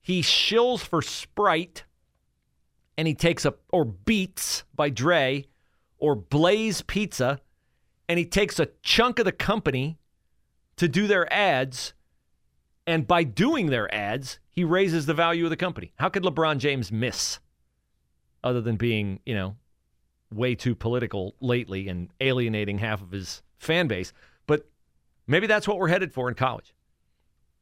he 0.00 0.20
shills 0.20 0.80
for 0.80 1.00
Sprite 1.00 1.84
and 2.96 3.08
he 3.08 3.14
takes 3.14 3.44
a, 3.44 3.54
or 3.70 3.84
Beats 3.84 4.64
by 4.74 4.90
Dre 4.90 5.46
or 5.98 6.14
Blaze 6.14 6.82
Pizza 6.82 7.40
and 8.08 8.18
he 8.18 8.26
takes 8.26 8.58
a 8.58 8.68
chunk 8.82 9.18
of 9.18 9.24
the 9.24 9.32
company 9.32 9.98
to 10.76 10.88
do 10.88 11.06
their 11.06 11.32
ads. 11.32 11.94
And 12.86 13.06
by 13.06 13.24
doing 13.24 13.66
their 13.66 13.92
ads, 13.94 14.38
he 14.50 14.62
raises 14.62 15.06
the 15.06 15.14
value 15.14 15.44
of 15.44 15.50
the 15.50 15.56
company. 15.56 15.92
How 15.96 16.08
could 16.08 16.22
LeBron 16.22 16.58
James 16.58 16.92
miss 16.92 17.38
other 18.42 18.60
than 18.60 18.76
being, 18.76 19.20
you 19.24 19.34
know, 19.34 19.56
way 20.30 20.54
too 20.54 20.74
political 20.74 21.34
lately 21.40 21.88
and 21.88 22.10
alienating 22.20 22.78
half 22.78 23.00
of 23.00 23.10
his 23.10 23.42
fan 23.56 23.86
base? 23.86 24.12
Maybe 25.26 25.46
that's 25.46 25.66
what 25.66 25.78
we're 25.78 25.88
headed 25.88 26.12
for 26.12 26.28
in 26.28 26.34
college. 26.34 26.74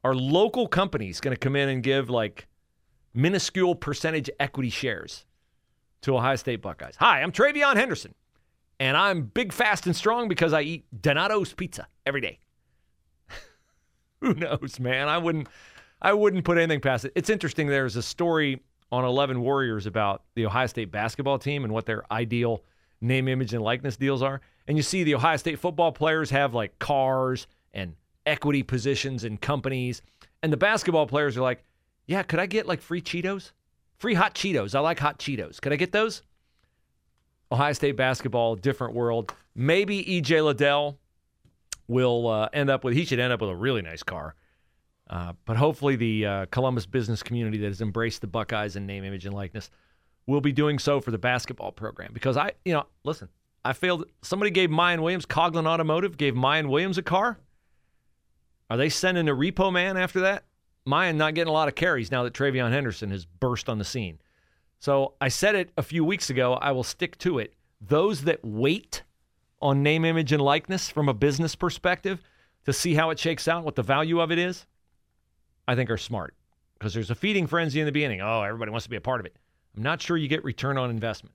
Are 0.05 0.15
local 0.15 0.67
companies 0.67 1.21
going 1.21 1.35
to 1.35 1.39
come 1.39 1.55
in 1.55 1.69
and 1.69 1.83
give 1.83 2.11
like 2.11 2.49
minuscule 3.15 3.75
percentage 3.75 4.29
equity 4.41 4.71
shares 4.71 5.27
to 6.03 6.17
Ohio 6.17 6.37
State 6.37 6.61
Buckeyes? 6.61 6.97
Hi, 6.99 7.23
I'm 7.23 7.31
TreVeyon 7.31 7.77
Henderson, 7.77 8.15
and 8.81 8.97
I'm 8.97 9.23
big, 9.23 9.53
fast, 9.53 9.87
and 9.87 9.95
strong 9.95 10.29
because 10.29 10.53
I 10.53 10.63
eat 10.63 10.85
Donato's 11.01 11.53
pizza 11.53 11.87
every 12.05 12.21
day. 12.21 12.41
Who 14.21 14.35
knows, 14.35 14.81
man? 14.81 15.09
I 15.09 15.19
wouldn't. 15.19 15.49
I 16.05 16.13
wouldn't 16.15 16.45
put 16.45 16.59
anything 16.59 16.81
past 16.81 17.05
it. 17.05 17.13
It's 17.15 17.31
interesting. 17.31 17.69
There's 17.69 17.95
a 17.95 18.03
story 18.03 18.61
on 18.91 19.05
11 19.05 19.41
Warriors 19.41 19.87
about 19.87 20.25
the 20.35 20.47
Ohio 20.47 20.67
State 20.67 20.91
basketball 20.91 21.39
team 21.39 21.63
and 21.63 21.73
what 21.73 21.87
their 21.87 22.03
ideal 22.13 22.65
name, 23.03 23.29
image, 23.29 23.53
and 23.55 23.63
likeness 23.63 23.97
deals 23.97 24.23
are. 24.23 24.41
And 24.67 24.77
you 24.77 24.83
see 24.83 25.03
the 25.03 25.15
Ohio 25.15 25.37
State 25.37 25.59
football 25.59 25.93
players 25.93 26.31
have 26.31 26.55
like 26.55 26.79
cars 26.79 27.47
and 27.73 27.95
equity 28.27 28.63
positions 28.63 29.25
in 29.25 29.37
companies. 29.37 30.03
And 30.43 30.53
the 30.53 30.57
basketball 30.57 31.07
players 31.07 31.37
are 31.37 31.43
like, 31.43 31.65
yeah, 32.07 32.23
could 32.23 32.39
I 32.39 32.47
get 32.47 32.67
like 32.67 32.81
free 32.81 33.03
Cheetos? 33.03 33.53
Free 33.99 34.15
hot 34.15 34.35
Cheetos. 34.35 34.75
I 34.75 34.81
like 34.81 34.99
hot 34.99 35.19
Cheetos. 35.19 35.61
Could 35.61 35.73
I 35.73 35.77
get 35.77 35.93
those? 35.93 36.23
Ohio 37.51 37.73
State 37.73 37.97
basketball, 37.97 38.57
different 38.57 38.95
world. 38.95 39.35
Maybe 39.55 40.03
EJ 40.05 40.45
Liddell 40.45 40.99
will 41.87 42.29
uh, 42.29 42.49
end 42.53 42.71
up 42.71 42.83
with, 42.85 42.95
he 42.95 43.05
should 43.05 43.19
end 43.19 43.33
up 43.33 43.41
with 43.41 43.51
a 43.51 43.57
really 43.57 43.83
nice 43.83 44.03
car. 44.03 44.35
Uh, 45.11 45.35
but 45.45 45.59
hopefully, 45.59 45.95
the 45.95 46.25
uh, 46.25 46.47
Columbus 46.47 46.87
business 46.87 47.23
community 47.23 47.59
that 47.59 47.67
has 47.67 47.83
embraced 47.83 48.23
the 48.23 48.27
Buckeyes 48.27 48.77
in 48.77 48.87
name, 48.87 49.05
image, 49.05 49.27
and 49.27 49.35
likeness 49.35 49.71
will 50.27 50.41
be 50.41 50.53
doing 50.53 50.79
so 50.79 51.01
for 51.01 51.11
the 51.11 51.19
basketball 51.19 51.73
program. 51.73 52.11
Because 52.13 52.37
I, 52.37 52.53
you 52.65 52.73
know, 52.73 52.87
listen, 53.05 53.29
I 53.65 53.73
failed. 53.73 54.05
Somebody 54.23 54.51
gave 54.51 54.71
Miyan 54.71 55.01
Williams, 55.01 55.27
Coughlin 55.27 55.67
Automotive 55.67 56.17
gave 56.17 56.35
Miyan 56.35 56.69
Williams 56.69 56.99
a 56.99 57.03
car. 57.03 57.39
Are 58.71 58.77
they 58.77 58.89
sending 58.89 59.29
a 59.29 59.35
repo 59.35 59.73
man 59.73 59.97
after 59.97 60.21
that? 60.21 60.45
Miyan 60.87 61.17
not 61.17 61.35
getting 61.35 61.51
a 61.51 61.55
lot 61.55 61.69
of 61.69 61.75
carries 61.75 62.11
now 62.11 62.25
that 62.25 62.33
TreVeyon 62.33 62.71
Henderson 62.71 63.11
has 63.11 63.25
burst 63.25 63.69
on 63.69 63.79
the 63.79 63.85
scene. 63.85 64.19
So 64.79 65.15
I 65.21 65.29
said 65.29 65.55
it 65.55 65.71
a 65.77 65.83
few 65.83 66.05
weeks 66.05 66.31
ago. 66.31 66.55
I 66.55 66.73
will 66.73 66.83
stick 66.83 67.19
to 67.19 67.39
it. 67.39 67.55
Those 67.81 68.23
that 68.23 68.45
wait 68.45 69.03
on 69.61 69.83
name, 69.83 70.05
image, 70.05 70.33
and 70.33 70.43
likeness 70.43 70.89
from 70.89 71.09
a 71.09 71.15
business 71.15 71.55
perspective 71.55 72.21
to 72.65 72.73
see 72.73 72.95
how 72.95 73.11
it 73.11 73.19
shakes 73.19 73.47
out, 73.47 73.65
what 73.65 73.77
the 73.77 73.83
value 73.83 74.21
of 74.21 74.33
it 74.33 74.39
is, 74.39 74.67
I 75.69 75.77
think 75.77 75.91
are 75.91 75.97
smart 75.97 76.35
because 76.79 76.95
there's 76.95 77.11
a 77.11 77.15
feeding 77.15 77.47
frenzy 77.47 77.79
in 77.79 77.87
the 77.87 77.93
beginning. 77.93 78.21
Oh, 78.21 78.43
everybody 78.43 78.73
wants 78.73 78.85
to 78.85 78.91
be 78.91 78.97
a 78.97 79.01
part 79.01 79.21
of 79.21 79.27
it. 79.27 79.37
I'm 79.77 79.83
not 79.83 80.03
sure 80.03 80.17
you 80.17 80.29
get 80.29 80.45
return 80.45 80.79
on 80.79 80.91
investment. 80.91 81.35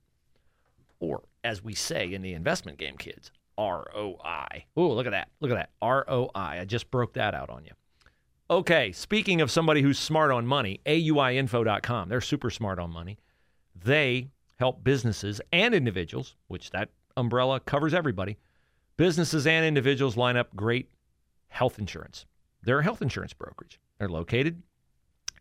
Or, 1.00 1.22
as 1.44 1.62
we 1.62 1.74
say 1.74 2.12
in 2.12 2.22
the 2.22 2.34
investment 2.34 2.78
game, 2.78 2.96
kids, 2.96 3.30
ROI. 3.56 4.64
Oh, 4.76 4.88
look 4.88 5.06
at 5.06 5.10
that. 5.10 5.28
Look 5.40 5.50
at 5.50 5.54
that. 5.54 5.70
ROI. 5.82 6.30
I 6.34 6.64
just 6.64 6.90
broke 6.90 7.14
that 7.14 7.34
out 7.34 7.50
on 7.50 7.64
you. 7.64 7.72
Okay, 8.50 8.92
speaking 8.92 9.40
of 9.40 9.50
somebody 9.50 9.82
who's 9.82 9.98
smart 9.98 10.30
on 10.30 10.46
money, 10.46 10.80
AUIinfo.com. 10.86 12.08
They're 12.08 12.20
super 12.20 12.50
smart 12.50 12.78
on 12.78 12.90
money. 12.90 13.18
They 13.74 14.28
help 14.58 14.82
businesses 14.82 15.40
and 15.52 15.74
individuals, 15.74 16.34
which 16.46 16.70
that 16.70 16.88
umbrella 17.16 17.60
covers 17.60 17.92
everybody, 17.92 18.38
businesses 18.96 19.46
and 19.46 19.66
individuals 19.66 20.16
line 20.16 20.36
up 20.36 20.54
great 20.56 20.88
health 21.48 21.78
insurance. 21.78 22.24
They're 22.62 22.80
a 22.80 22.84
health 22.84 23.02
insurance 23.02 23.32
brokerage. 23.32 23.78
They're 23.98 24.08
located 24.08 24.62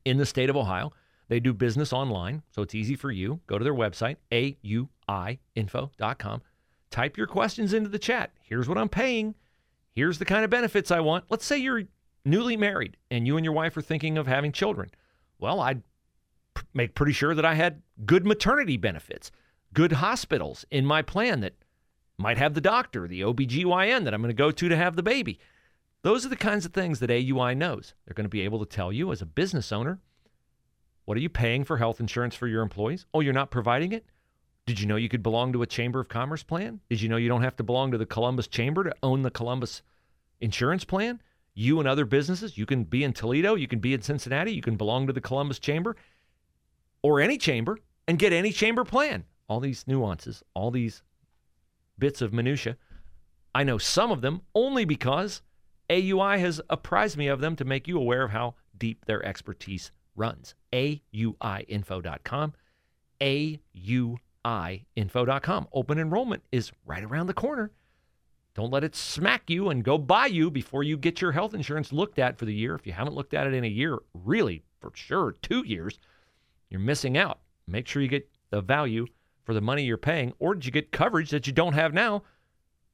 in 0.05 0.17
the 0.17 0.25
state 0.25 0.49
of 0.49 0.57
Ohio. 0.57 0.91
They 1.27 1.39
do 1.39 1.53
business 1.53 1.91
online, 1.91 2.43
so 2.49 2.61
it's 2.61 2.75
easy 2.75 2.95
for 2.95 3.11
you. 3.11 3.41
Go 3.47 3.57
to 3.57 3.63
their 3.63 3.73
website, 3.73 4.17
auiinfo.com. 4.31 6.41
Type 6.89 7.17
your 7.17 7.27
questions 7.27 7.73
into 7.73 7.89
the 7.89 7.99
chat. 7.99 8.31
Here's 8.41 8.69
what 8.69 8.77
I'm 8.77 8.89
paying. 8.89 9.35
Here's 9.91 10.19
the 10.19 10.25
kind 10.25 10.45
of 10.45 10.49
benefits 10.49 10.89
I 10.89 11.01
want. 11.01 11.25
Let's 11.29 11.45
say 11.45 11.57
you're 11.57 11.83
newly 12.23 12.55
married 12.55 12.97
and 13.11 13.27
you 13.27 13.37
and 13.37 13.43
your 13.43 13.53
wife 13.53 13.75
are 13.75 13.81
thinking 13.81 14.17
of 14.17 14.27
having 14.27 14.51
children. 14.51 14.89
Well, 15.39 15.59
I'd 15.59 15.81
pr- 16.53 16.63
make 16.73 16.95
pretty 16.95 17.13
sure 17.13 17.35
that 17.35 17.45
I 17.45 17.55
had 17.55 17.81
good 18.05 18.25
maternity 18.25 18.77
benefits, 18.77 19.31
good 19.73 19.93
hospitals 19.93 20.65
in 20.71 20.85
my 20.85 21.01
plan 21.01 21.41
that 21.41 21.55
might 22.17 22.37
have 22.37 22.53
the 22.53 22.61
doctor, 22.61 23.07
the 23.07 23.21
OBGYN 23.21 24.05
that 24.05 24.13
I'm 24.13 24.21
going 24.21 24.29
to 24.29 24.33
go 24.33 24.51
to 24.51 24.69
to 24.69 24.75
have 24.75 24.95
the 24.95 25.03
baby. 25.03 25.39
Those 26.03 26.25
are 26.25 26.29
the 26.29 26.35
kinds 26.35 26.65
of 26.65 26.73
things 26.73 26.99
that 26.99 27.09
AUI 27.09 27.55
knows. 27.55 27.93
They're 28.05 28.13
going 28.13 28.25
to 28.25 28.29
be 28.29 28.41
able 28.41 28.59
to 28.59 28.65
tell 28.65 28.93
you 28.93 29.11
as 29.11 29.21
a 29.21 29.25
business 29.25 29.71
owner 29.71 29.99
what 31.07 31.15
are 31.15 31.21
you 31.21 31.29
paying 31.29 31.63
for 31.63 31.77
health 31.77 32.01
insurance 32.01 32.35
for 32.35 32.47
your 32.47 32.61
employees? 32.61 33.05
Oh, 33.13 33.21
you're 33.21 33.31
not 33.31 33.49
providing 33.49 33.93
it? 33.93 34.05
Did 34.65 34.77
you 34.77 34.87
know 34.87 34.97
you 34.97 35.07
could 35.07 35.23
belong 35.23 35.53
to 35.53 35.61
a 35.61 35.65
Chamber 35.65 36.01
of 36.01 36.09
Commerce 36.09 36.43
plan? 36.43 36.81
Did 36.89 36.99
you 36.99 37.07
know 37.07 37.15
you 37.15 37.29
don't 37.29 37.43
have 37.43 37.55
to 37.55 37.63
belong 37.63 37.91
to 37.91 37.97
the 37.97 38.05
Columbus 38.05 38.47
Chamber 38.49 38.83
to 38.83 38.93
own 39.01 39.21
the 39.21 39.31
Columbus 39.31 39.83
insurance 40.41 40.83
plan? 40.83 41.21
You 41.53 41.79
and 41.79 41.87
other 41.87 42.03
businesses, 42.03 42.57
you 42.57 42.65
can 42.65 42.83
be 42.83 43.05
in 43.05 43.13
Toledo, 43.13 43.55
you 43.55 43.69
can 43.69 43.79
be 43.79 43.93
in 43.93 44.01
Cincinnati, 44.01 44.51
you 44.51 44.61
can 44.61 44.75
belong 44.75 45.07
to 45.07 45.13
the 45.13 45.21
Columbus 45.21 45.59
Chamber 45.59 45.95
or 47.01 47.21
any 47.21 47.37
chamber 47.37 47.79
and 48.09 48.19
get 48.19 48.33
any 48.33 48.51
chamber 48.51 48.83
plan. 48.83 49.23
All 49.47 49.61
these 49.61 49.87
nuances, 49.87 50.43
all 50.55 50.71
these 50.71 51.03
bits 51.97 52.21
of 52.21 52.33
minutia. 52.33 52.75
I 53.55 53.63
know 53.63 53.77
some 53.77 54.11
of 54.11 54.19
them 54.19 54.41
only 54.53 54.83
because 54.83 55.41
AUI 55.89 56.37
has 56.39 56.59
apprised 56.69 57.15
me 57.15 57.27
of 57.27 57.39
them 57.39 57.55
to 57.55 57.63
make 57.63 57.87
you 57.87 57.97
aware 57.97 58.23
of 58.23 58.31
how 58.31 58.55
deep 58.77 59.05
their 59.05 59.25
expertise 59.25 59.91
runs. 60.17 60.55
AUIinfo.com. 60.73 62.53
AUIinfo.com. 63.21 65.67
Open 65.73 65.99
enrollment 65.99 66.43
is 66.51 66.71
right 66.85 67.03
around 67.03 67.27
the 67.27 67.33
corner. 67.33 67.71
Don't 68.53 68.71
let 68.71 68.83
it 68.83 68.95
smack 68.95 69.49
you 69.49 69.69
and 69.69 69.83
go 69.83 69.99
by 69.99 70.25
you 70.25 70.49
before 70.49 70.81
you 70.81 70.97
get 70.97 71.21
your 71.21 71.31
health 71.31 71.53
insurance 71.53 71.93
looked 71.93 72.17
at 72.17 72.39
for 72.39 72.45
the 72.45 72.53
year. 72.53 72.73
If 72.73 72.87
you 72.87 72.93
haven't 72.93 73.13
looked 73.13 73.35
at 73.35 73.45
it 73.45 73.53
in 73.53 73.63
a 73.63 73.67
year, 73.67 73.99
really, 74.13 74.63
for 74.79 74.91
sure, 74.95 75.35
two 75.43 75.63
years, 75.65 75.99
you're 76.69 76.79
missing 76.79 77.17
out. 77.17 77.39
Make 77.67 77.87
sure 77.87 78.01
you 78.01 78.07
get 78.07 78.27
the 78.49 78.61
value 78.61 79.05
for 79.43 79.53
the 79.53 79.61
money 79.61 79.83
you're 79.83 79.97
paying, 79.97 80.33
or 80.39 80.55
did 80.55 80.65
you 80.65 80.71
get 80.71 80.91
coverage 80.91 81.29
that 81.29 81.45
you 81.45 81.53
don't 81.53 81.73
have 81.73 81.93
now 81.93 82.23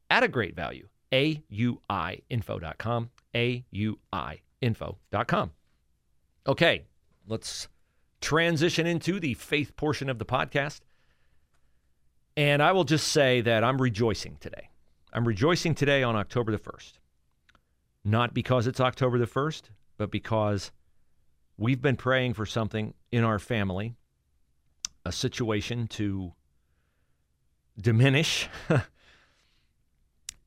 at 0.09 0.23
a 0.23 0.27
great 0.27 0.55
value? 0.55 0.87
AUIinfo.com. 1.13 3.09
AUIinfo.com. 3.33 5.51
Okay, 6.45 6.83
let's 7.27 7.67
transition 8.21 8.87
into 8.87 9.19
the 9.19 9.33
faith 9.33 9.75
portion 9.75 10.09
of 10.09 10.19
the 10.19 10.25
podcast. 10.25 10.81
And 12.35 12.63
I 12.63 12.71
will 12.71 12.83
just 12.83 13.09
say 13.09 13.41
that 13.41 13.63
I'm 13.63 13.81
rejoicing 13.81 14.37
today. 14.39 14.69
I'm 15.11 15.27
rejoicing 15.27 15.75
today 15.75 16.01
on 16.01 16.15
October 16.15 16.51
the 16.51 16.57
1st. 16.57 16.93
Not 18.03 18.33
because 18.33 18.65
it's 18.65 18.79
October 18.79 19.19
the 19.19 19.27
1st, 19.27 19.63
but 19.97 20.09
because 20.09 20.71
we've 21.57 21.81
been 21.81 21.95
praying 21.95 22.33
for 22.33 22.45
something 22.45 22.93
in 23.11 23.23
our 23.23 23.39
family, 23.39 23.95
a 25.05 25.11
situation 25.11 25.87
to 25.87 26.33
diminish. 27.79 28.49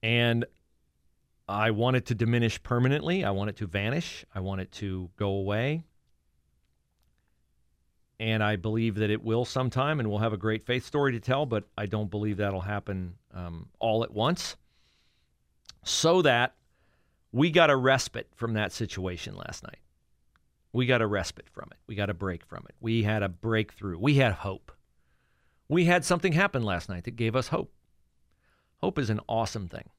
and 0.02 0.44
I 1.48 1.70
want 1.70 1.96
it 1.96 2.06
to 2.06 2.14
diminish 2.14 2.60
permanently. 2.62 3.24
I 3.24 3.30
want 3.30 3.50
it 3.50 3.56
to 3.56 3.66
vanish. 3.66 4.24
I 4.34 4.40
want 4.40 4.60
it 4.60 4.72
to 4.72 5.10
go 5.16 5.28
away. 5.28 5.84
And 8.18 8.42
I 8.42 8.56
believe 8.56 8.94
that 8.96 9.10
it 9.10 9.22
will 9.22 9.44
sometime, 9.44 10.00
and 10.00 10.08
we'll 10.08 10.20
have 10.20 10.32
a 10.32 10.38
great 10.38 10.64
faith 10.64 10.86
story 10.86 11.12
to 11.12 11.20
tell, 11.20 11.44
but 11.44 11.64
I 11.76 11.86
don't 11.86 12.10
believe 12.10 12.38
that'll 12.38 12.62
happen 12.62 13.14
um, 13.34 13.68
all 13.78 14.02
at 14.04 14.10
once. 14.10 14.56
So 15.84 16.22
that 16.22 16.54
we 17.30 17.50
got 17.50 17.70
a 17.70 17.76
respite 17.76 18.28
from 18.34 18.54
that 18.54 18.72
situation 18.72 19.36
last 19.36 19.62
night. 19.62 19.78
We 20.72 20.86
got 20.86 21.02
a 21.02 21.06
respite 21.06 21.48
from 21.50 21.68
it. 21.70 21.78
We 21.86 21.94
got 21.94 22.10
a 22.10 22.14
break 22.14 22.44
from 22.44 22.64
it. 22.68 22.74
We 22.80 23.02
had 23.02 23.22
a 23.22 23.28
breakthrough. 23.28 23.98
We 23.98 24.14
had 24.14 24.32
hope. 24.32 24.72
We 25.68 25.84
had 25.84 26.04
something 26.04 26.32
happen 26.32 26.62
last 26.62 26.88
night 26.88 27.04
that 27.04 27.16
gave 27.16 27.36
us 27.36 27.48
hope. 27.48 27.72
Hope 28.80 28.98
is 28.98 29.10
an 29.10 29.20
awesome 29.28 29.68
thing 29.68 29.90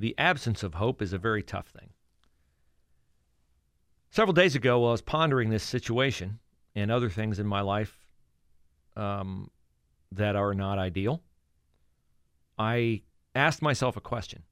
the 0.00 0.14
absence 0.18 0.62
of 0.62 0.74
hope 0.74 1.02
is 1.02 1.12
a 1.12 1.18
very 1.18 1.42
tough 1.42 1.68
thing. 1.68 1.90
Several 4.10 4.32
days 4.32 4.56
ago, 4.56 4.80
while 4.80 4.88
I 4.88 4.92
was 4.92 5.02
pondering 5.02 5.50
this 5.50 5.62
situation 5.62 6.40
and 6.74 6.90
other 6.90 7.10
things 7.10 7.38
in 7.38 7.46
my 7.46 7.60
life 7.60 7.96
um, 8.96 9.50
that 10.12 10.36
are 10.36 10.54
not 10.54 10.78
ideal, 10.78 11.22
I 12.58 13.02
asked 13.34 13.62
myself 13.62 13.96
a 13.96 14.00
question. 14.00 14.42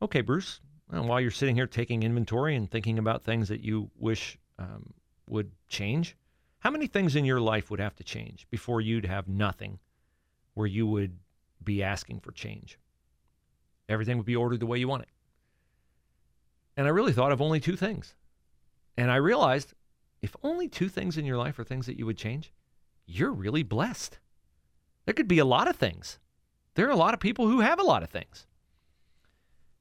Okay, 0.00 0.20
Bruce, 0.20 0.60
well, 0.90 1.04
while 1.04 1.20
you're 1.20 1.30
sitting 1.30 1.54
here 1.54 1.66
taking 1.66 2.02
inventory 2.02 2.56
and 2.56 2.70
thinking 2.70 2.98
about 2.98 3.24
things 3.24 3.48
that 3.48 3.62
you 3.62 3.90
wish 3.98 4.38
um, 4.58 4.92
would 5.26 5.50
change, 5.68 6.16
how 6.60 6.70
many 6.70 6.86
things 6.86 7.16
in 7.16 7.24
your 7.24 7.40
life 7.40 7.70
would 7.70 7.80
have 7.80 7.96
to 7.96 8.04
change 8.04 8.46
before 8.50 8.80
you'd 8.80 9.06
have 9.06 9.28
nothing 9.28 9.78
where 10.54 10.66
you 10.66 10.86
would 10.86 11.18
be 11.62 11.82
asking 11.82 12.20
for 12.20 12.32
change? 12.32 12.78
Everything 13.88 14.16
would 14.16 14.26
be 14.26 14.36
ordered 14.36 14.60
the 14.60 14.66
way 14.66 14.78
you 14.78 14.88
want 14.88 15.02
it. 15.02 15.08
And 16.76 16.86
I 16.86 16.90
really 16.90 17.12
thought 17.12 17.32
of 17.32 17.42
only 17.42 17.60
two 17.60 17.76
things. 17.76 18.14
And 18.96 19.10
I 19.10 19.16
realized 19.16 19.74
if 20.22 20.36
only 20.42 20.68
two 20.68 20.88
things 20.88 21.18
in 21.18 21.26
your 21.26 21.36
life 21.36 21.58
are 21.58 21.64
things 21.64 21.86
that 21.86 21.98
you 21.98 22.06
would 22.06 22.16
change, 22.16 22.52
you're 23.06 23.32
really 23.32 23.64
blessed. 23.64 24.18
There 25.04 25.14
could 25.14 25.28
be 25.28 25.40
a 25.40 25.44
lot 25.44 25.68
of 25.68 25.76
things. 25.76 26.18
There 26.74 26.86
are 26.86 26.92
a 26.92 26.96
lot 26.96 27.12
of 27.12 27.20
people 27.20 27.48
who 27.48 27.60
have 27.60 27.80
a 27.80 27.84
lot 27.84 28.02
of 28.02 28.10
things. 28.10 28.46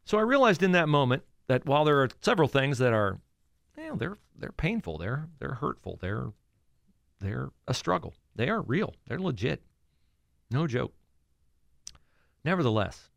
So 0.04 0.17
I 0.17 0.23
realized 0.23 0.63
in 0.63 0.71
that 0.73 0.89
moment 0.89 1.23
that 1.47 1.65
while 1.65 1.86
there 1.86 2.01
are 2.01 2.10
several 2.21 2.47
things 2.47 2.80
that 2.80 2.91
are, 2.91 3.19
you 3.77 3.88
know, 3.88 3.95
they're 3.95 4.17
they're 4.36 4.51
painful, 4.51 4.97
they're 4.97 5.27
they're 5.39 5.54
hurtful, 5.54 5.99
they're 6.01 6.32
they're 7.19 7.49
a 7.67 7.73
struggle. 7.73 8.13
They 8.36 8.49
are 8.49 8.62
real. 8.62 8.95
They're 9.08 9.19
legit. 9.19 9.62
No 10.49 10.65
joke. 10.65 10.93
Nevertheless, 12.43 13.10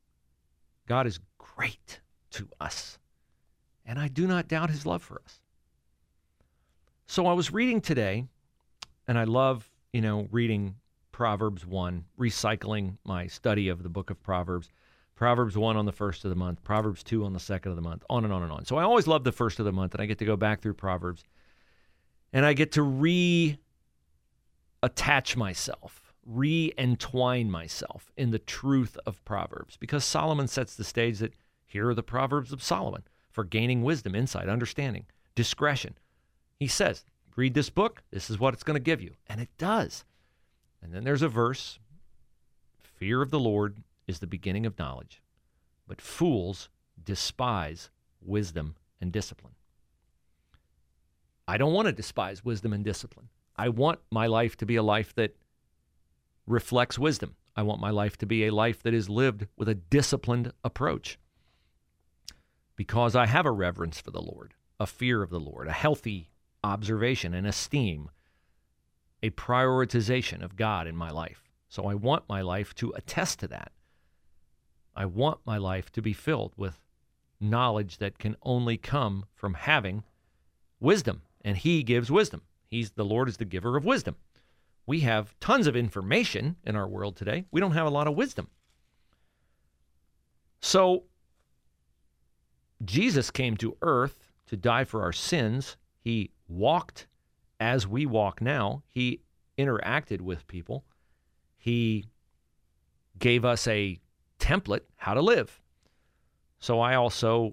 God 0.86 1.06
is 1.06 1.18
great 1.38 2.00
to 2.32 2.48
us, 2.60 2.98
and 3.86 3.98
I 3.98 4.08
do 4.08 4.26
not 4.26 4.48
doubt 4.48 4.70
his 4.70 4.84
love 4.84 5.02
for 5.02 5.22
us. 5.24 5.40
So 7.06 7.26
I 7.26 7.32
was 7.32 7.52
reading 7.52 7.80
today, 7.80 8.26
and 9.06 9.18
I 9.18 9.24
love, 9.24 9.70
you 9.92 10.00
know, 10.00 10.28
reading 10.30 10.76
Proverbs 11.12 11.66
1, 11.66 12.04
recycling 12.18 12.96
my 13.04 13.26
study 13.26 13.68
of 13.68 13.82
the 13.82 13.88
book 13.88 14.10
of 14.10 14.22
Proverbs. 14.22 14.68
Proverbs 15.14 15.56
1 15.56 15.76
on 15.76 15.84
the 15.84 15.92
first 15.92 16.24
of 16.24 16.30
the 16.30 16.36
month, 16.36 16.64
Proverbs 16.64 17.04
2 17.04 17.24
on 17.24 17.32
the 17.32 17.38
second 17.38 17.70
of 17.70 17.76
the 17.76 17.82
month, 17.82 18.02
on 18.10 18.24
and 18.24 18.32
on 18.32 18.42
and 18.42 18.50
on. 18.50 18.64
So 18.64 18.76
I 18.76 18.82
always 18.82 19.06
love 19.06 19.22
the 19.22 19.30
first 19.30 19.60
of 19.60 19.64
the 19.64 19.72
month, 19.72 19.94
and 19.94 20.02
I 20.02 20.06
get 20.06 20.18
to 20.18 20.24
go 20.24 20.36
back 20.36 20.60
through 20.60 20.74
Proverbs 20.74 21.22
and 22.34 22.44
I 22.44 22.52
get 22.52 22.72
to 22.72 22.82
re 22.82 23.56
attach 24.82 25.36
myself, 25.36 26.12
re 26.26 26.74
entwine 26.76 27.50
myself 27.50 28.12
in 28.18 28.32
the 28.32 28.40
truth 28.40 28.98
of 29.06 29.24
Proverbs 29.24 29.78
because 29.78 30.04
Solomon 30.04 30.48
sets 30.48 30.74
the 30.74 30.84
stage 30.84 31.20
that 31.20 31.32
here 31.64 31.88
are 31.88 31.94
the 31.94 32.02
Proverbs 32.02 32.52
of 32.52 32.62
Solomon 32.62 33.04
for 33.30 33.44
gaining 33.44 33.82
wisdom, 33.82 34.14
insight, 34.14 34.48
understanding, 34.48 35.06
discretion. 35.36 35.96
He 36.58 36.66
says, 36.66 37.04
read 37.36 37.54
this 37.54 37.70
book, 37.70 38.02
this 38.10 38.30
is 38.30 38.38
what 38.38 38.54
it's 38.54 38.62
going 38.62 38.76
to 38.76 38.80
give 38.80 39.02
you. 39.02 39.14
And 39.26 39.40
it 39.40 39.50
does. 39.58 40.04
And 40.82 40.92
then 40.92 41.04
there's 41.04 41.22
a 41.22 41.28
verse 41.28 41.78
Fear 43.04 43.22
of 43.22 43.30
the 43.30 43.40
Lord 43.40 43.82
is 44.06 44.20
the 44.20 44.26
beginning 44.26 44.64
of 44.64 44.78
knowledge, 44.78 45.20
but 45.86 46.00
fools 46.00 46.68
despise 47.04 47.90
wisdom 48.22 48.76
and 49.00 49.12
discipline. 49.12 49.54
I 51.46 51.58
don't 51.58 51.74
want 51.74 51.86
to 51.86 51.92
despise 51.92 52.44
wisdom 52.44 52.72
and 52.72 52.84
discipline. 52.84 53.28
I 53.56 53.68
want 53.68 53.98
my 54.10 54.26
life 54.26 54.56
to 54.58 54.66
be 54.66 54.76
a 54.76 54.82
life 54.82 55.14
that 55.16 55.36
reflects 56.46 56.98
wisdom. 56.98 57.36
I 57.56 57.62
want 57.62 57.80
my 57.80 57.90
life 57.90 58.16
to 58.18 58.26
be 58.26 58.46
a 58.46 58.54
life 58.54 58.82
that 58.82 58.94
is 58.94 59.08
lived 59.08 59.46
with 59.56 59.68
a 59.68 59.74
disciplined 59.74 60.52
approach 60.64 61.18
because 62.76 63.14
I 63.14 63.26
have 63.26 63.46
a 63.46 63.52
reverence 63.52 64.00
for 64.00 64.10
the 64.10 64.22
Lord, 64.22 64.54
a 64.80 64.86
fear 64.86 65.22
of 65.22 65.30
the 65.30 65.40
Lord, 65.40 65.68
a 65.68 65.72
healthy 65.72 66.30
observation 66.64 67.34
and 67.34 67.46
esteem 67.46 68.10
a 69.22 69.30
prioritization 69.30 70.42
of 70.42 70.56
God 70.56 70.86
in 70.86 70.96
my 70.96 71.10
life. 71.10 71.44
So 71.68 71.86
I 71.86 71.94
want 71.94 72.24
my 72.28 72.40
life 72.40 72.74
to 72.76 72.92
attest 72.96 73.40
to 73.40 73.48
that. 73.48 73.72
I 74.96 75.06
want 75.06 75.40
my 75.44 75.58
life 75.58 75.90
to 75.92 76.02
be 76.02 76.12
filled 76.12 76.54
with 76.56 76.80
knowledge 77.40 77.98
that 77.98 78.18
can 78.18 78.36
only 78.42 78.76
come 78.76 79.26
from 79.34 79.54
having 79.54 80.04
wisdom, 80.80 81.22
and 81.42 81.56
He 81.56 81.82
gives 81.82 82.10
wisdom. 82.10 82.42
He's 82.66 82.90
the 82.92 83.04
Lord 83.04 83.28
is 83.28 83.36
the 83.36 83.44
giver 83.44 83.76
of 83.76 83.84
wisdom. 83.84 84.16
We 84.86 85.00
have 85.00 85.34
tons 85.40 85.66
of 85.66 85.76
information 85.76 86.56
in 86.64 86.76
our 86.76 86.88
world 86.88 87.16
today. 87.16 87.46
We 87.50 87.60
don't 87.60 87.72
have 87.72 87.86
a 87.86 87.90
lot 87.90 88.06
of 88.06 88.16
wisdom. 88.16 88.48
So 90.60 91.04
Jesus 92.84 93.30
came 93.30 93.56
to 93.58 93.76
earth 93.82 94.30
to 94.46 94.56
die 94.56 94.84
for 94.84 95.02
our 95.02 95.12
sins. 95.12 95.76
He 96.02 96.30
walked 96.48 97.06
as 97.60 97.86
we 97.86 98.06
walk 98.06 98.40
now, 98.40 98.82
he 98.88 99.20
interacted 99.58 100.20
with 100.20 100.46
people. 100.46 100.84
He 101.56 102.06
gave 103.18 103.44
us 103.44 103.66
a 103.66 103.98
template 104.38 104.82
how 104.96 105.14
to 105.14 105.22
live. 105.22 105.60
So 106.58 106.80
I 106.80 106.94
also, 106.94 107.52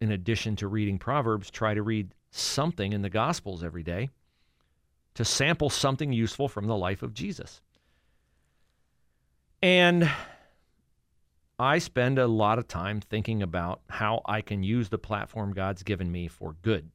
in 0.00 0.12
addition 0.12 0.56
to 0.56 0.68
reading 0.68 0.98
Proverbs, 0.98 1.50
try 1.50 1.74
to 1.74 1.82
read 1.82 2.14
something 2.30 2.92
in 2.92 3.02
the 3.02 3.10
Gospels 3.10 3.64
every 3.64 3.82
day 3.82 4.08
to 5.14 5.24
sample 5.24 5.70
something 5.70 6.12
useful 6.12 6.48
from 6.48 6.66
the 6.66 6.76
life 6.76 7.02
of 7.02 7.12
Jesus. 7.12 7.60
And 9.62 10.10
I 11.58 11.78
spend 11.78 12.18
a 12.18 12.26
lot 12.26 12.58
of 12.58 12.68
time 12.68 13.00
thinking 13.00 13.42
about 13.42 13.80
how 13.90 14.22
I 14.24 14.40
can 14.40 14.62
use 14.62 14.88
the 14.88 14.98
platform 14.98 15.52
God's 15.52 15.82
given 15.82 16.10
me 16.10 16.28
for 16.28 16.54
good. 16.62 16.90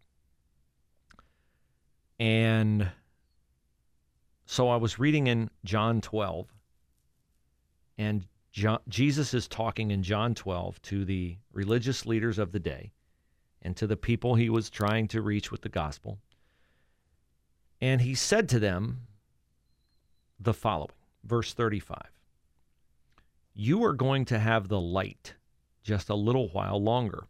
And 2.19 2.89
so 4.45 4.69
I 4.69 4.77
was 4.77 4.99
reading 4.99 5.27
in 5.27 5.49
John 5.63 6.01
12, 6.01 6.47
and 7.97 8.25
John, 8.51 8.79
Jesus 8.87 9.33
is 9.33 9.47
talking 9.47 9.91
in 9.91 10.01
John 10.01 10.33
12 10.33 10.81
to 10.83 11.03
the 11.03 11.37
religious 11.51 12.05
leaders 12.05 12.39
of 12.39 12.51
the 12.51 12.59
day 12.59 12.93
and 13.61 13.75
to 13.75 13.87
the 13.87 13.97
people 13.97 14.35
he 14.35 14.49
was 14.49 14.69
trying 14.69 15.07
to 15.09 15.21
reach 15.21 15.51
with 15.51 15.61
the 15.61 15.69
gospel. 15.69 16.19
And 17.81 17.99
he 17.99 18.15
said 18.15 18.47
to 18.49 18.59
them 18.59 19.01
the 20.39 20.53
following 20.53 20.91
verse 21.25 21.53
35 21.53 21.97
You 23.53 23.83
are 23.83 23.93
going 23.93 24.25
to 24.25 24.39
have 24.39 24.67
the 24.67 24.79
light 24.79 25.33
just 25.83 26.09
a 26.09 26.15
little 26.15 26.47
while 26.49 26.81
longer. 26.81 27.25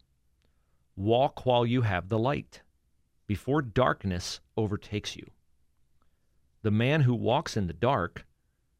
Walk 0.94 1.44
while 1.44 1.66
you 1.66 1.82
have 1.82 2.08
the 2.08 2.18
light 2.18 2.62
before 3.26 3.62
darkness 3.62 4.40
overtakes 4.56 5.16
you. 5.16 5.30
The 6.62 6.70
man 6.70 7.02
who 7.02 7.14
walks 7.14 7.56
in 7.56 7.66
the 7.66 7.72
dark 7.72 8.24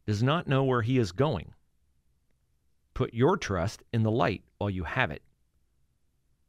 does 0.07 0.23
not 0.23 0.47
know 0.47 0.65
where 0.65 0.83
he 0.83 0.99
is 0.99 1.13
going. 1.13 1.53
Put 2.95 3.13
your 3.13 3.37
trust 3.37 3.83
in 3.93 4.03
the 4.03 4.11
light 4.11 4.43
while 4.59 4.71
you 4.71 4.85
have 4.85 5.11
it, 5.11 5.23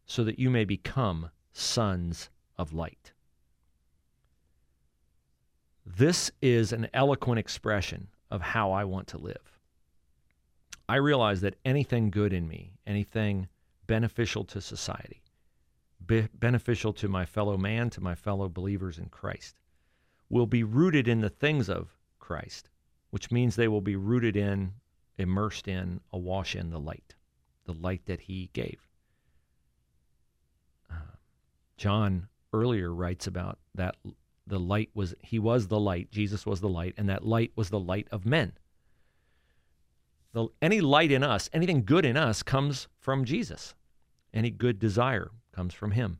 so 0.05 0.23
that 0.23 0.39
you 0.39 0.49
may 0.49 0.63
become 0.63 1.29
sons 1.51 2.29
of 2.57 2.73
light. 2.73 3.11
This 5.85 6.31
is 6.41 6.71
an 6.71 6.87
eloquent 6.93 7.39
expression 7.39 8.07
of 8.29 8.41
how 8.41 8.71
I 8.71 8.83
want 8.83 9.07
to 9.07 9.17
live. 9.17 9.59
I 10.89 10.95
realize 10.97 11.41
that 11.41 11.55
anything 11.65 12.09
good 12.09 12.31
in 12.31 12.47
me, 12.47 12.73
anything 12.85 13.47
beneficial 13.87 14.43
to 14.45 14.61
society, 14.61 15.21
be 16.07 16.27
beneficial 16.33 16.93
to 16.93 17.07
my 17.07 17.25
fellow 17.25 17.57
man, 17.57 17.89
to 17.91 18.01
my 18.01 18.15
fellow 18.15 18.49
believers 18.49 18.97
in 18.97 19.09
Christ, 19.09 19.59
will 20.29 20.47
be 20.47 20.63
rooted 20.63 21.07
in 21.07 21.21
the 21.21 21.29
things 21.29 21.69
of 21.69 21.95
Christ, 22.19 22.69
which 23.11 23.31
means 23.31 23.55
they 23.55 23.67
will 23.67 23.81
be 23.81 23.95
rooted 23.95 24.35
in, 24.35 24.73
immersed 25.17 25.67
in, 25.67 26.01
awash 26.11 26.55
in 26.55 26.69
the 26.69 26.79
light, 26.79 27.15
the 27.65 27.73
light 27.73 28.05
that 28.05 28.21
He 28.21 28.49
gave. 28.53 28.87
Uh, 30.89 30.95
John 31.75 32.27
earlier 32.53 32.93
writes 32.93 33.27
about 33.27 33.59
that 33.75 33.95
the 34.45 34.59
light 34.59 34.89
was, 34.93 35.13
He 35.21 35.39
was 35.39 35.67
the 35.67 35.79
light, 35.79 36.09
Jesus 36.11 36.45
was 36.45 36.61
the 36.61 36.69
light, 36.69 36.93
and 36.97 37.09
that 37.09 37.25
light 37.25 37.51
was 37.55 37.69
the 37.69 37.79
light 37.79 38.07
of 38.11 38.25
men. 38.25 38.53
The, 40.33 40.47
any 40.61 40.81
light 40.81 41.11
in 41.11 41.23
us, 41.23 41.49
anything 41.53 41.83
good 41.83 42.05
in 42.05 42.15
us, 42.15 42.43
comes 42.43 42.87
from 42.99 43.25
Jesus. 43.25 43.73
Any 44.33 44.49
good 44.51 44.77
desire 44.77 45.31
comes 45.57 45.73
from 45.73 45.91
Him. 45.91 46.19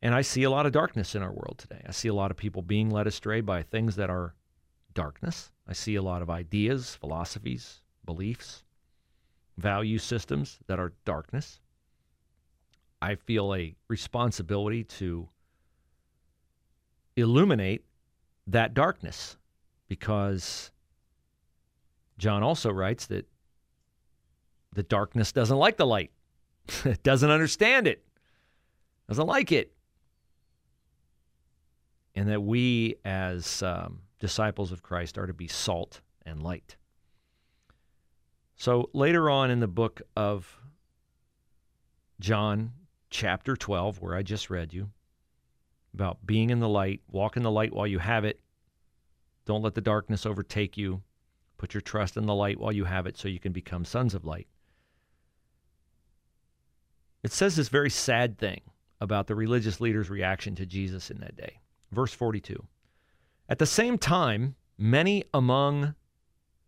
And 0.00 0.14
I 0.14 0.22
see 0.22 0.44
a 0.44 0.50
lot 0.50 0.64
of 0.64 0.72
darkness 0.72 1.14
in 1.14 1.22
our 1.22 1.30
world 1.30 1.56
today. 1.58 1.82
I 1.86 1.92
see 1.92 2.08
a 2.08 2.14
lot 2.14 2.30
of 2.30 2.36
people 2.38 2.62
being 2.62 2.88
led 2.88 3.06
astray 3.06 3.42
by 3.42 3.62
things 3.62 3.96
that 3.96 4.08
are 4.08 4.34
darkness. 4.94 5.50
I 5.66 5.74
see 5.74 5.96
a 5.96 6.02
lot 6.02 6.22
of 6.22 6.30
ideas, 6.30 6.94
philosophies, 6.94 7.82
beliefs, 8.06 8.64
value 9.58 9.98
systems 9.98 10.58
that 10.66 10.78
are 10.78 10.94
darkness. 11.04 11.60
I 13.02 13.16
feel 13.16 13.54
a 13.54 13.76
responsibility 13.88 14.82
to 14.84 15.28
illuminate 17.16 17.84
that 18.46 18.72
darkness 18.72 19.36
because 19.88 20.70
John 22.16 22.42
also 22.42 22.70
writes 22.70 23.06
that 23.06 23.28
the 24.72 24.82
darkness 24.82 25.32
doesn't 25.32 25.56
like 25.56 25.76
the 25.76 25.86
light. 25.86 26.12
doesn't 27.02 27.30
understand 27.30 27.86
it, 27.86 28.04
doesn't 29.08 29.26
like 29.26 29.52
it. 29.52 29.72
And 32.14 32.28
that 32.28 32.42
we, 32.42 32.96
as 33.04 33.62
um, 33.62 34.00
disciples 34.18 34.72
of 34.72 34.82
Christ, 34.82 35.18
are 35.18 35.26
to 35.26 35.34
be 35.34 35.46
salt 35.46 36.00
and 36.26 36.42
light. 36.42 36.76
So 38.56 38.90
later 38.92 39.30
on 39.30 39.50
in 39.50 39.60
the 39.60 39.68
book 39.68 40.02
of 40.16 40.58
John, 42.18 42.72
chapter 43.08 43.56
12, 43.56 44.00
where 44.00 44.16
I 44.16 44.22
just 44.22 44.50
read 44.50 44.72
you, 44.72 44.90
about 45.94 46.26
being 46.26 46.50
in 46.50 46.58
the 46.58 46.68
light, 46.68 47.00
walk 47.08 47.36
in 47.36 47.44
the 47.44 47.50
light 47.50 47.72
while 47.72 47.86
you 47.86 48.00
have 48.00 48.24
it. 48.24 48.40
Don't 49.46 49.62
let 49.62 49.74
the 49.74 49.80
darkness 49.80 50.26
overtake 50.26 50.76
you. 50.76 51.02
Put 51.56 51.72
your 51.72 51.80
trust 51.80 52.16
in 52.16 52.26
the 52.26 52.34
light 52.34 52.58
while 52.58 52.72
you 52.72 52.84
have 52.84 53.06
it 53.06 53.16
so 53.16 53.28
you 53.28 53.40
can 53.40 53.52
become 53.52 53.84
sons 53.84 54.14
of 54.14 54.24
light. 54.24 54.48
It 57.22 57.32
says 57.32 57.56
this 57.56 57.68
very 57.68 57.90
sad 57.90 58.38
thing 58.38 58.60
about 59.00 59.26
the 59.26 59.34
religious 59.34 59.80
leaders' 59.80 60.10
reaction 60.10 60.54
to 60.56 60.66
Jesus 60.66 61.10
in 61.10 61.20
that 61.20 61.36
day. 61.36 61.60
Verse 61.90 62.12
42. 62.12 62.64
At 63.48 63.58
the 63.58 63.66
same 63.66 63.98
time, 63.98 64.56
many 64.76 65.24
among 65.32 65.94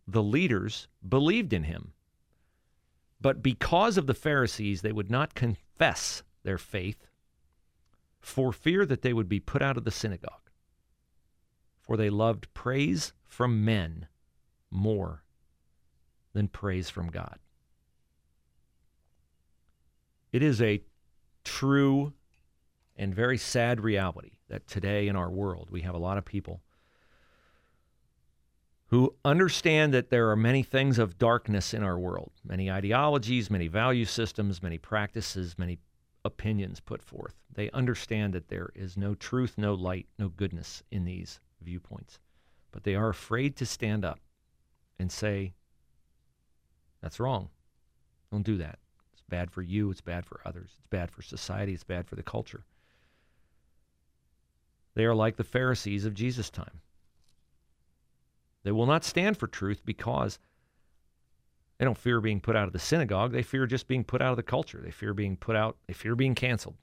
the 0.07 0.23
leaders 0.23 0.89
believed 1.07 1.53
in 1.53 1.65
him. 1.65 1.93
But 3.21 3.43
because 3.43 3.99
of 3.99 4.07
the 4.07 4.15
Pharisees, 4.15 4.83
they 4.83 4.93
would 4.93 5.11
not 5.11 5.35
confess 5.35 6.23
their 6.43 6.59
faith 6.59 7.07
for 8.21 8.53
fear 8.53 8.87
that 8.87 9.03
they 9.03 9.13
would 9.13 9.29
be 9.29 9.41
put 9.41 9.63
out 9.63 9.77
of 9.77 9.85
the 9.85 9.91
synagogue. 9.91 10.51
For 11.81 11.97
they 11.97 12.11
loved 12.11 12.53
praise 12.55 13.13
from 13.27 13.65
men 13.65 14.07
more 14.71 15.25
than 16.33 16.49
praise 16.49 16.89
from 16.89 17.09
God. 17.09 17.39
It 20.33 20.43
is 20.43 20.61
a 20.63 20.83
true 21.45 22.13
and 22.97 23.15
very 23.15 23.39
sad 23.39 23.81
reality 23.81 24.33
that 24.49 24.67
today 24.67 25.09
in 25.09 25.17
our 25.17 25.31
world 25.31 25.69
we 25.71 25.83
have 25.83 25.95
a 25.95 25.99
lot 25.99 26.19
of 26.19 26.25
people 26.25 26.61
who 28.91 29.15
understand 29.25 29.95
that 29.95 30.11
there 30.11 30.31
are 30.31 30.37
many 30.37 30.65
things 30.65 30.99
of 30.99 31.17
darkness 31.17 31.73
in 31.73 31.85
our 31.85 31.97
world, 31.97 32.33
many 32.45 32.69
ideologies, 32.69 33.49
many 33.49 33.69
value 33.69 34.05
systems, 34.05 34.63
many 34.63 34.79
practices, 34.79 35.57
many 35.57 35.79
opinions 36.25 36.81
put 36.81 37.01
forth. 37.01 37.37
They 37.55 37.71
understand 37.71 38.33
that 38.33 38.49
there 38.49 38.71
is 38.75 38.97
no 38.97 39.15
truth, 39.15 39.55
no 39.57 39.75
light, 39.75 40.09
no 40.19 40.29
goodness 40.29 40.83
in 40.91 41.05
these 41.05 41.39
viewpoints. 41.63 42.19
But 42.73 42.83
they 42.83 42.97
are 42.97 43.09
afraid 43.09 43.57
to 43.57 43.67
stand 43.67 44.05
up 44.05 44.19
and 44.99 45.11
say, 45.11 45.55
that's 47.01 47.21
wrong. 47.21 47.49
Don't 48.33 48.43
do 48.43 48.57
that. 48.59 48.80
Bad 49.31 49.51
for 49.51 49.63
you, 49.63 49.91
it's 49.91 50.03
bad 50.03 50.27
for 50.27 50.41
others, 50.45 50.73
it's 50.77 50.89
bad 50.89 51.11
for 51.11 51.23
society, 51.23 51.73
it's 51.73 51.85
bad 51.85 52.07
for 52.07 52.17
the 52.17 52.23
culture. 52.23 52.65
They 54.95 55.05
are 55.05 55.15
like 55.15 55.37
the 55.37 55.45
Pharisees 55.45 56.05
of 56.05 56.15
Jesus' 56.15 56.51
time. 56.51 56.81
They 58.65 58.73
will 58.73 58.87
not 58.87 59.05
stand 59.05 59.39
for 59.39 59.47
truth 59.47 59.83
because 59.87 60.39
they 61.79 61.87
don't 61.87 61.97
fear 61.97 62.21
being 62.21 62.41
put 62.41 62.57
out 62.57 62.67
of 62.67 62.75
the 62.75 62.79
synagogue. 62.79 63.33
They 63.33 63.43
fear 63.43 63.67
just 63.67 63.89
being 63.89 64.05
put 64.05 64.21
out 64.21 64.33
of 64.33 64.37
the 64.37 64.43
culture. 64.43 64.83
They 64.85 64.91
fear 64.91 65.15
being 65.15 65.37
put 65.37 65.57
out. 65.57 65.79
They 65.87 65.95
fear 65.95 66.15
being 66.15 66.35
canceled. 66.35 66.77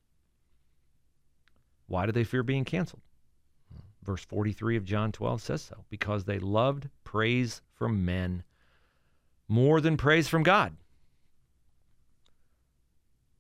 Why 1.86 2.06
do 2.08 2.12
they 2.12 2.24
fear 2.24 2.42
being 2.42 2.66
canceled? 2.66 3.04
Verse 4.04 4.24
43 4.26 4.78
of 4.78 4.86
John 4.86 5.12
12 5.12 5.42
says 5.42 5.62
so 5.62 5.84
because 5.90 6.24
they 6.24 6.40
loved 6.40 6.90
praise 7.04 7.62
from 7.76 8.06
men 8.06 8.44
more 9.48 9.82
than 9.82 9.98
praise 9.98 10.28
from 10.28 10.44
God. 10.44 10.76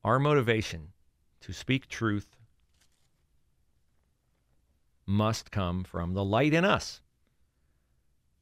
Our 0.07 0.19
motivation 0.19 0.93
to 1.41 1.51
speak 1.51 1.89
truth 1.89 2.37
must 5.05 5.51
come 5.51 5.83
from 5.83 6.13
the 6.13 6.23
light 6.23 6.53
in 6.53 6.63
us. 6.63 7.01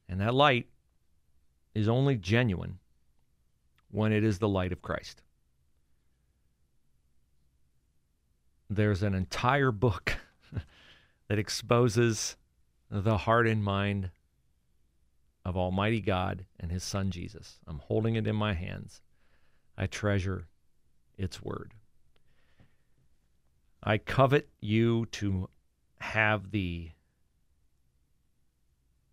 And 0.08 0.20
that 0.20 0.32
light 0.32 0.68
is 1.74 1.88
only 1.88 2.14
genuine 2.14 2.78
when 3.90 4.12
it 4.12 4.22
is 4.22 4.38
the 4.38 4.48
light 4.48 4.70
of 4.70 4.80
Christ. 4.80 5.22
There's 8.70 9.02
an 9.02 9.16
entire 9.16 9.72
book 9.72 10.14
that 11.26 11.40
exposes 11.40 12.36
the 12.88 13.18
heart 13.18 13.48
and 13.48 13.64
mind 13.64 14.10
of 15.44 15.56
Almighty 15.56 16.00
God 16.00 16.44
and 16.60 16.70
His 16.70 16.84
Son 16.84 17.10
Jesus. 17.10 17.58
I'm 17.66 17.80
holding 17.80 18.14
it 18.14 18.28
in 18.28 18.36
my 18.36 18.52
hands. 18.52 19.02
I 19.76 19.88
treasure 19.88 20.46
its 21.16 21.42
word. 21.42 21.74
I 23.82 23.98
covet 23.98 24.48
you 24.60 25.06
to 25.12 25.48
have 26.00 26.50
the 26.50 26.90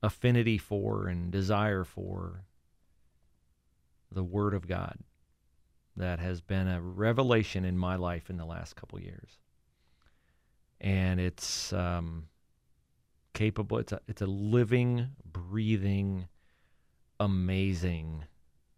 affinity 0.02 0.58
for 0.58 1.08
and 1.08 1.32
desire 1.32 1.84
for 1.84 2.44
the 4.12 4.24
Word 4.24 4.54
of 4.54 4.68
God 4.68 4.98
that 5.96 6.20
has 6.20 6.42
been 6.42 6.68
a 6.68 6.82
revelation 6.82 7.66
in 7.66 7.78
my 7.78 7.96
life 7.96 8.30
in 8.30 8.38
the 8.38 8.46
last 8.46 8.76
couple 8.76 9.00
years. 9.00 9.38
And 10.82 11.20
it's 11.20 11.72
um, 11.72 12.28
capable, 13.34 13.78
it's 13.78 13.92
a, 13.92 14.02
it's 14.08 14.22
a 14.22 14.28
living, 14.28 15.10
breathing, 15.24 16.28
amazing, 17.20 18.26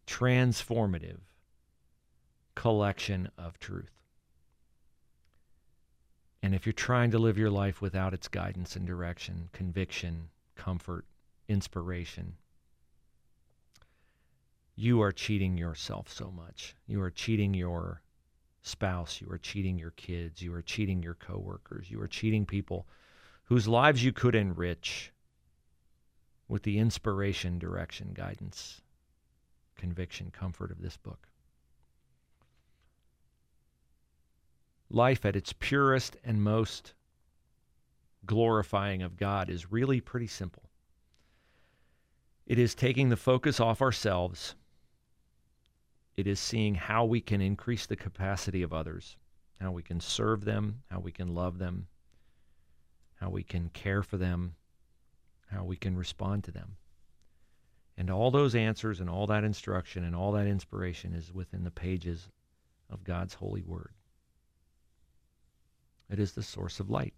transformative 0.05 1.21
collection 2.65 3.29
of 3.37 3.59
truth. 3.59 3.91
And 6.41 6.55
if 6.55 6.65
you're 6.65 6.73
trying 6.73 7.11
to 7.11 7.19
live 7.19 7.37
your 7.37 7.51
life 7.51 7.79
without 7.79 8.11
its 8.11 8.27
guidance 8.27 8.75
and 8.75 8.87
direction, 8.87 9.49
conviction, 9.53 10.29
comfort, 10.55 11.05
inspiration, 11.47 12.33
you 14.75 14.99
are 15.03 15.11
cheating 15.11 15.59
yourself 15.59 16.11
so 16.11 16.31
much. 16.31 16.75
You 16.87 17.03
are 17.03 17.11
cheating 17.11 17.53
your 17.53 18.01
spouse, 18.63 19.21
you 19.21 19.31
are 19.31 19.37
cheating 19.37 19.77
your 19.77 19.91
kids, 19.91 20.41
you 20.41 20.51
are 20.55 20.63
cheating 20.63 21.03
your 21.03 21.13
coworkers, 21.13 21.91
you 21.91 22.01
are 22.01 22.07
cheating 22.07 22.47
people 22.47 22.87
whose 23.43 23.67
lives 23.67 24.03
you 24.03 24.11
could 24.11 24.33
enrich 24.33 25.13
with 26.47 26.63
the 26.63 26.79
inspiration, 26.79 27.59
direction, 27.59 28.09
guidance, 28.15 28.81
conviction, 29.75 30.31
comfort 30.31 30.71
of 30.71 30.81
this 30.81 30.97
book. 30.97 31.27
Life 34.89 35.25
at 35.25 35.35
its 35.35 35.53
purest 35.53 36.17
and 36.23 36.41
most 36.41 36.93
glorifying 38.25 39.01
of 39.01 39.17
God 39.17 39.49
is 39.49 39.71
really 39.71 40.01
pretty 40.01 40.27
simple. 40.27 40.63
It 42.45 42.59
is 42.59 42.75
taking 42.75 43.09
the 43.09 43.17
focus 43.17 43.59
off 43.59 43.81
ourselves. 43.81 44.55
It 46.15 46.27
is 46.27 46.39
seeing 46.39 46.75
how 46.75 47.05
we 47.05 47.19
can 47.19 47.41
increase 47.41 47.85
the 47.85 47.95
capacity 47.95 48.61
of 48.61 48.73
others, 48.73 49.17
how 49.59 49.71
we 49.71 49.83
can 49.83 49.99
serve 49.99 50.45
them, 50.45 50.81
how 50.89 50.99
we 50.99 51.11
can 51.11 51.33
love 51.33 51.57
them, 51.57 51.87
how 53.15 53.29
we 53.29 53.43
can 53.43 53.69
care 53.69 54.03
for 54.03 54.17
them, 54.17 54.55
how 55.47 55.63
we 55.63 55.75
can 55.75 55.97
respond 55.97 56.43
to 56.43 56.51
them. 56.51 56.77
And 57.97 58.09
all 58.09 58.29
those 58.29 58.55
answers 58.55 58.99
and 58.99 59.09
all 59.09 59.25
that 59.27 59.43
instruction 59.43 60.03
and 60.03 60.15
all 60.15 60.31
that 60.33 60.47
inspiration 60.47 61.13
is 61.13 61.33
within 61.33 61.63
the 61.63 61.71
pages 61.71 62.29
of 62.89 63.03
God's 63.03 63.33
holy 63.33 63.63
word. 63.63 63.93
It 66.09 66.19
is 66.19 66.33
the 66.33 66.43
source 66.43 66.79
of 66.79 66.89
light. 66.89 67.13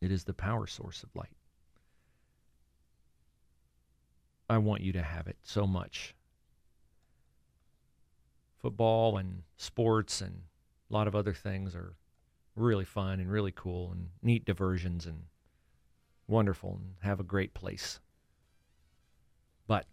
It 0.00 0.10
is 0.10 0.24
the 0.24 0.32
power 0.32 0.66
source 0.66 1.02
of 1.02 1.14
light. 1.14 1.36
I 4.48 4.58
want 4.58 4.82
you 4.82 4.92
to 4.92 5.02
have 5.02 5.28
it 5.28 5.36
so 5.42 5.66
much. 5.66 6.14
Football 8.58 9.16
and 9.16 9.42
sports 9.56 10.20
and 10.20 10.42
a 10.90 10.94
lot 10.94 11.06
of 11.06 11.14
other 11.14 11.32
things 11.32 11.74
are 11.74 11.94
really 12.56 12.84
fun 12.84 13.20
and 13.20 13.30
really 13.30 13.52
cool 13.52 13.92
and 13.92 14.08
neat 14.22 14.44
diversions 14.44 15.06
and 15.06 15.22
wonderful 16.26 16.80
and 16.82 16.94
have 17.02 17.20
a 17.20 17.24
great 17.24 17.54
place. 17.54 18.00
But 19.66 19.86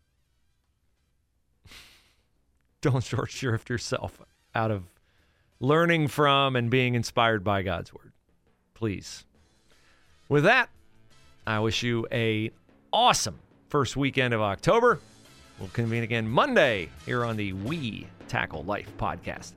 don't 2.81 3.03
short 3.03 3.29
shrift 3.29 3.69
yourself 3.69 4.21
out 4.55 4.71
of 4.71 4.83
learning 5.59 6.07
from 6.07 6.55
and 6.55 6.69
being 6.69 6.95
inspired 6.95 7.43
by 7.43 7.61
God's 7.61 7.93
word. 7.93 8.13
Please. 8.73 9.25
With 10.29 10.43
that, 10.43 10.69
I 11.45 11.59
wish 11.59 11.83
you 11.83 12.05
a 12.11 12.51
awesome 12.91 13.39
first 13.69 13.95
weekend 13.95 14.33
of 14.33 14.41
October. 14.41 14.99
We'll 15.59 15.69
convene 15.69 16.03
again 16.03 16.27
Monday 16.27 16.89
here 17.05 17.25
on 17.25 17.37
the 17.37 17.53
We 17.53 18.07
Tackle 18.27 18.63
Life 18.63 18.91
podcast. 18.97 19.53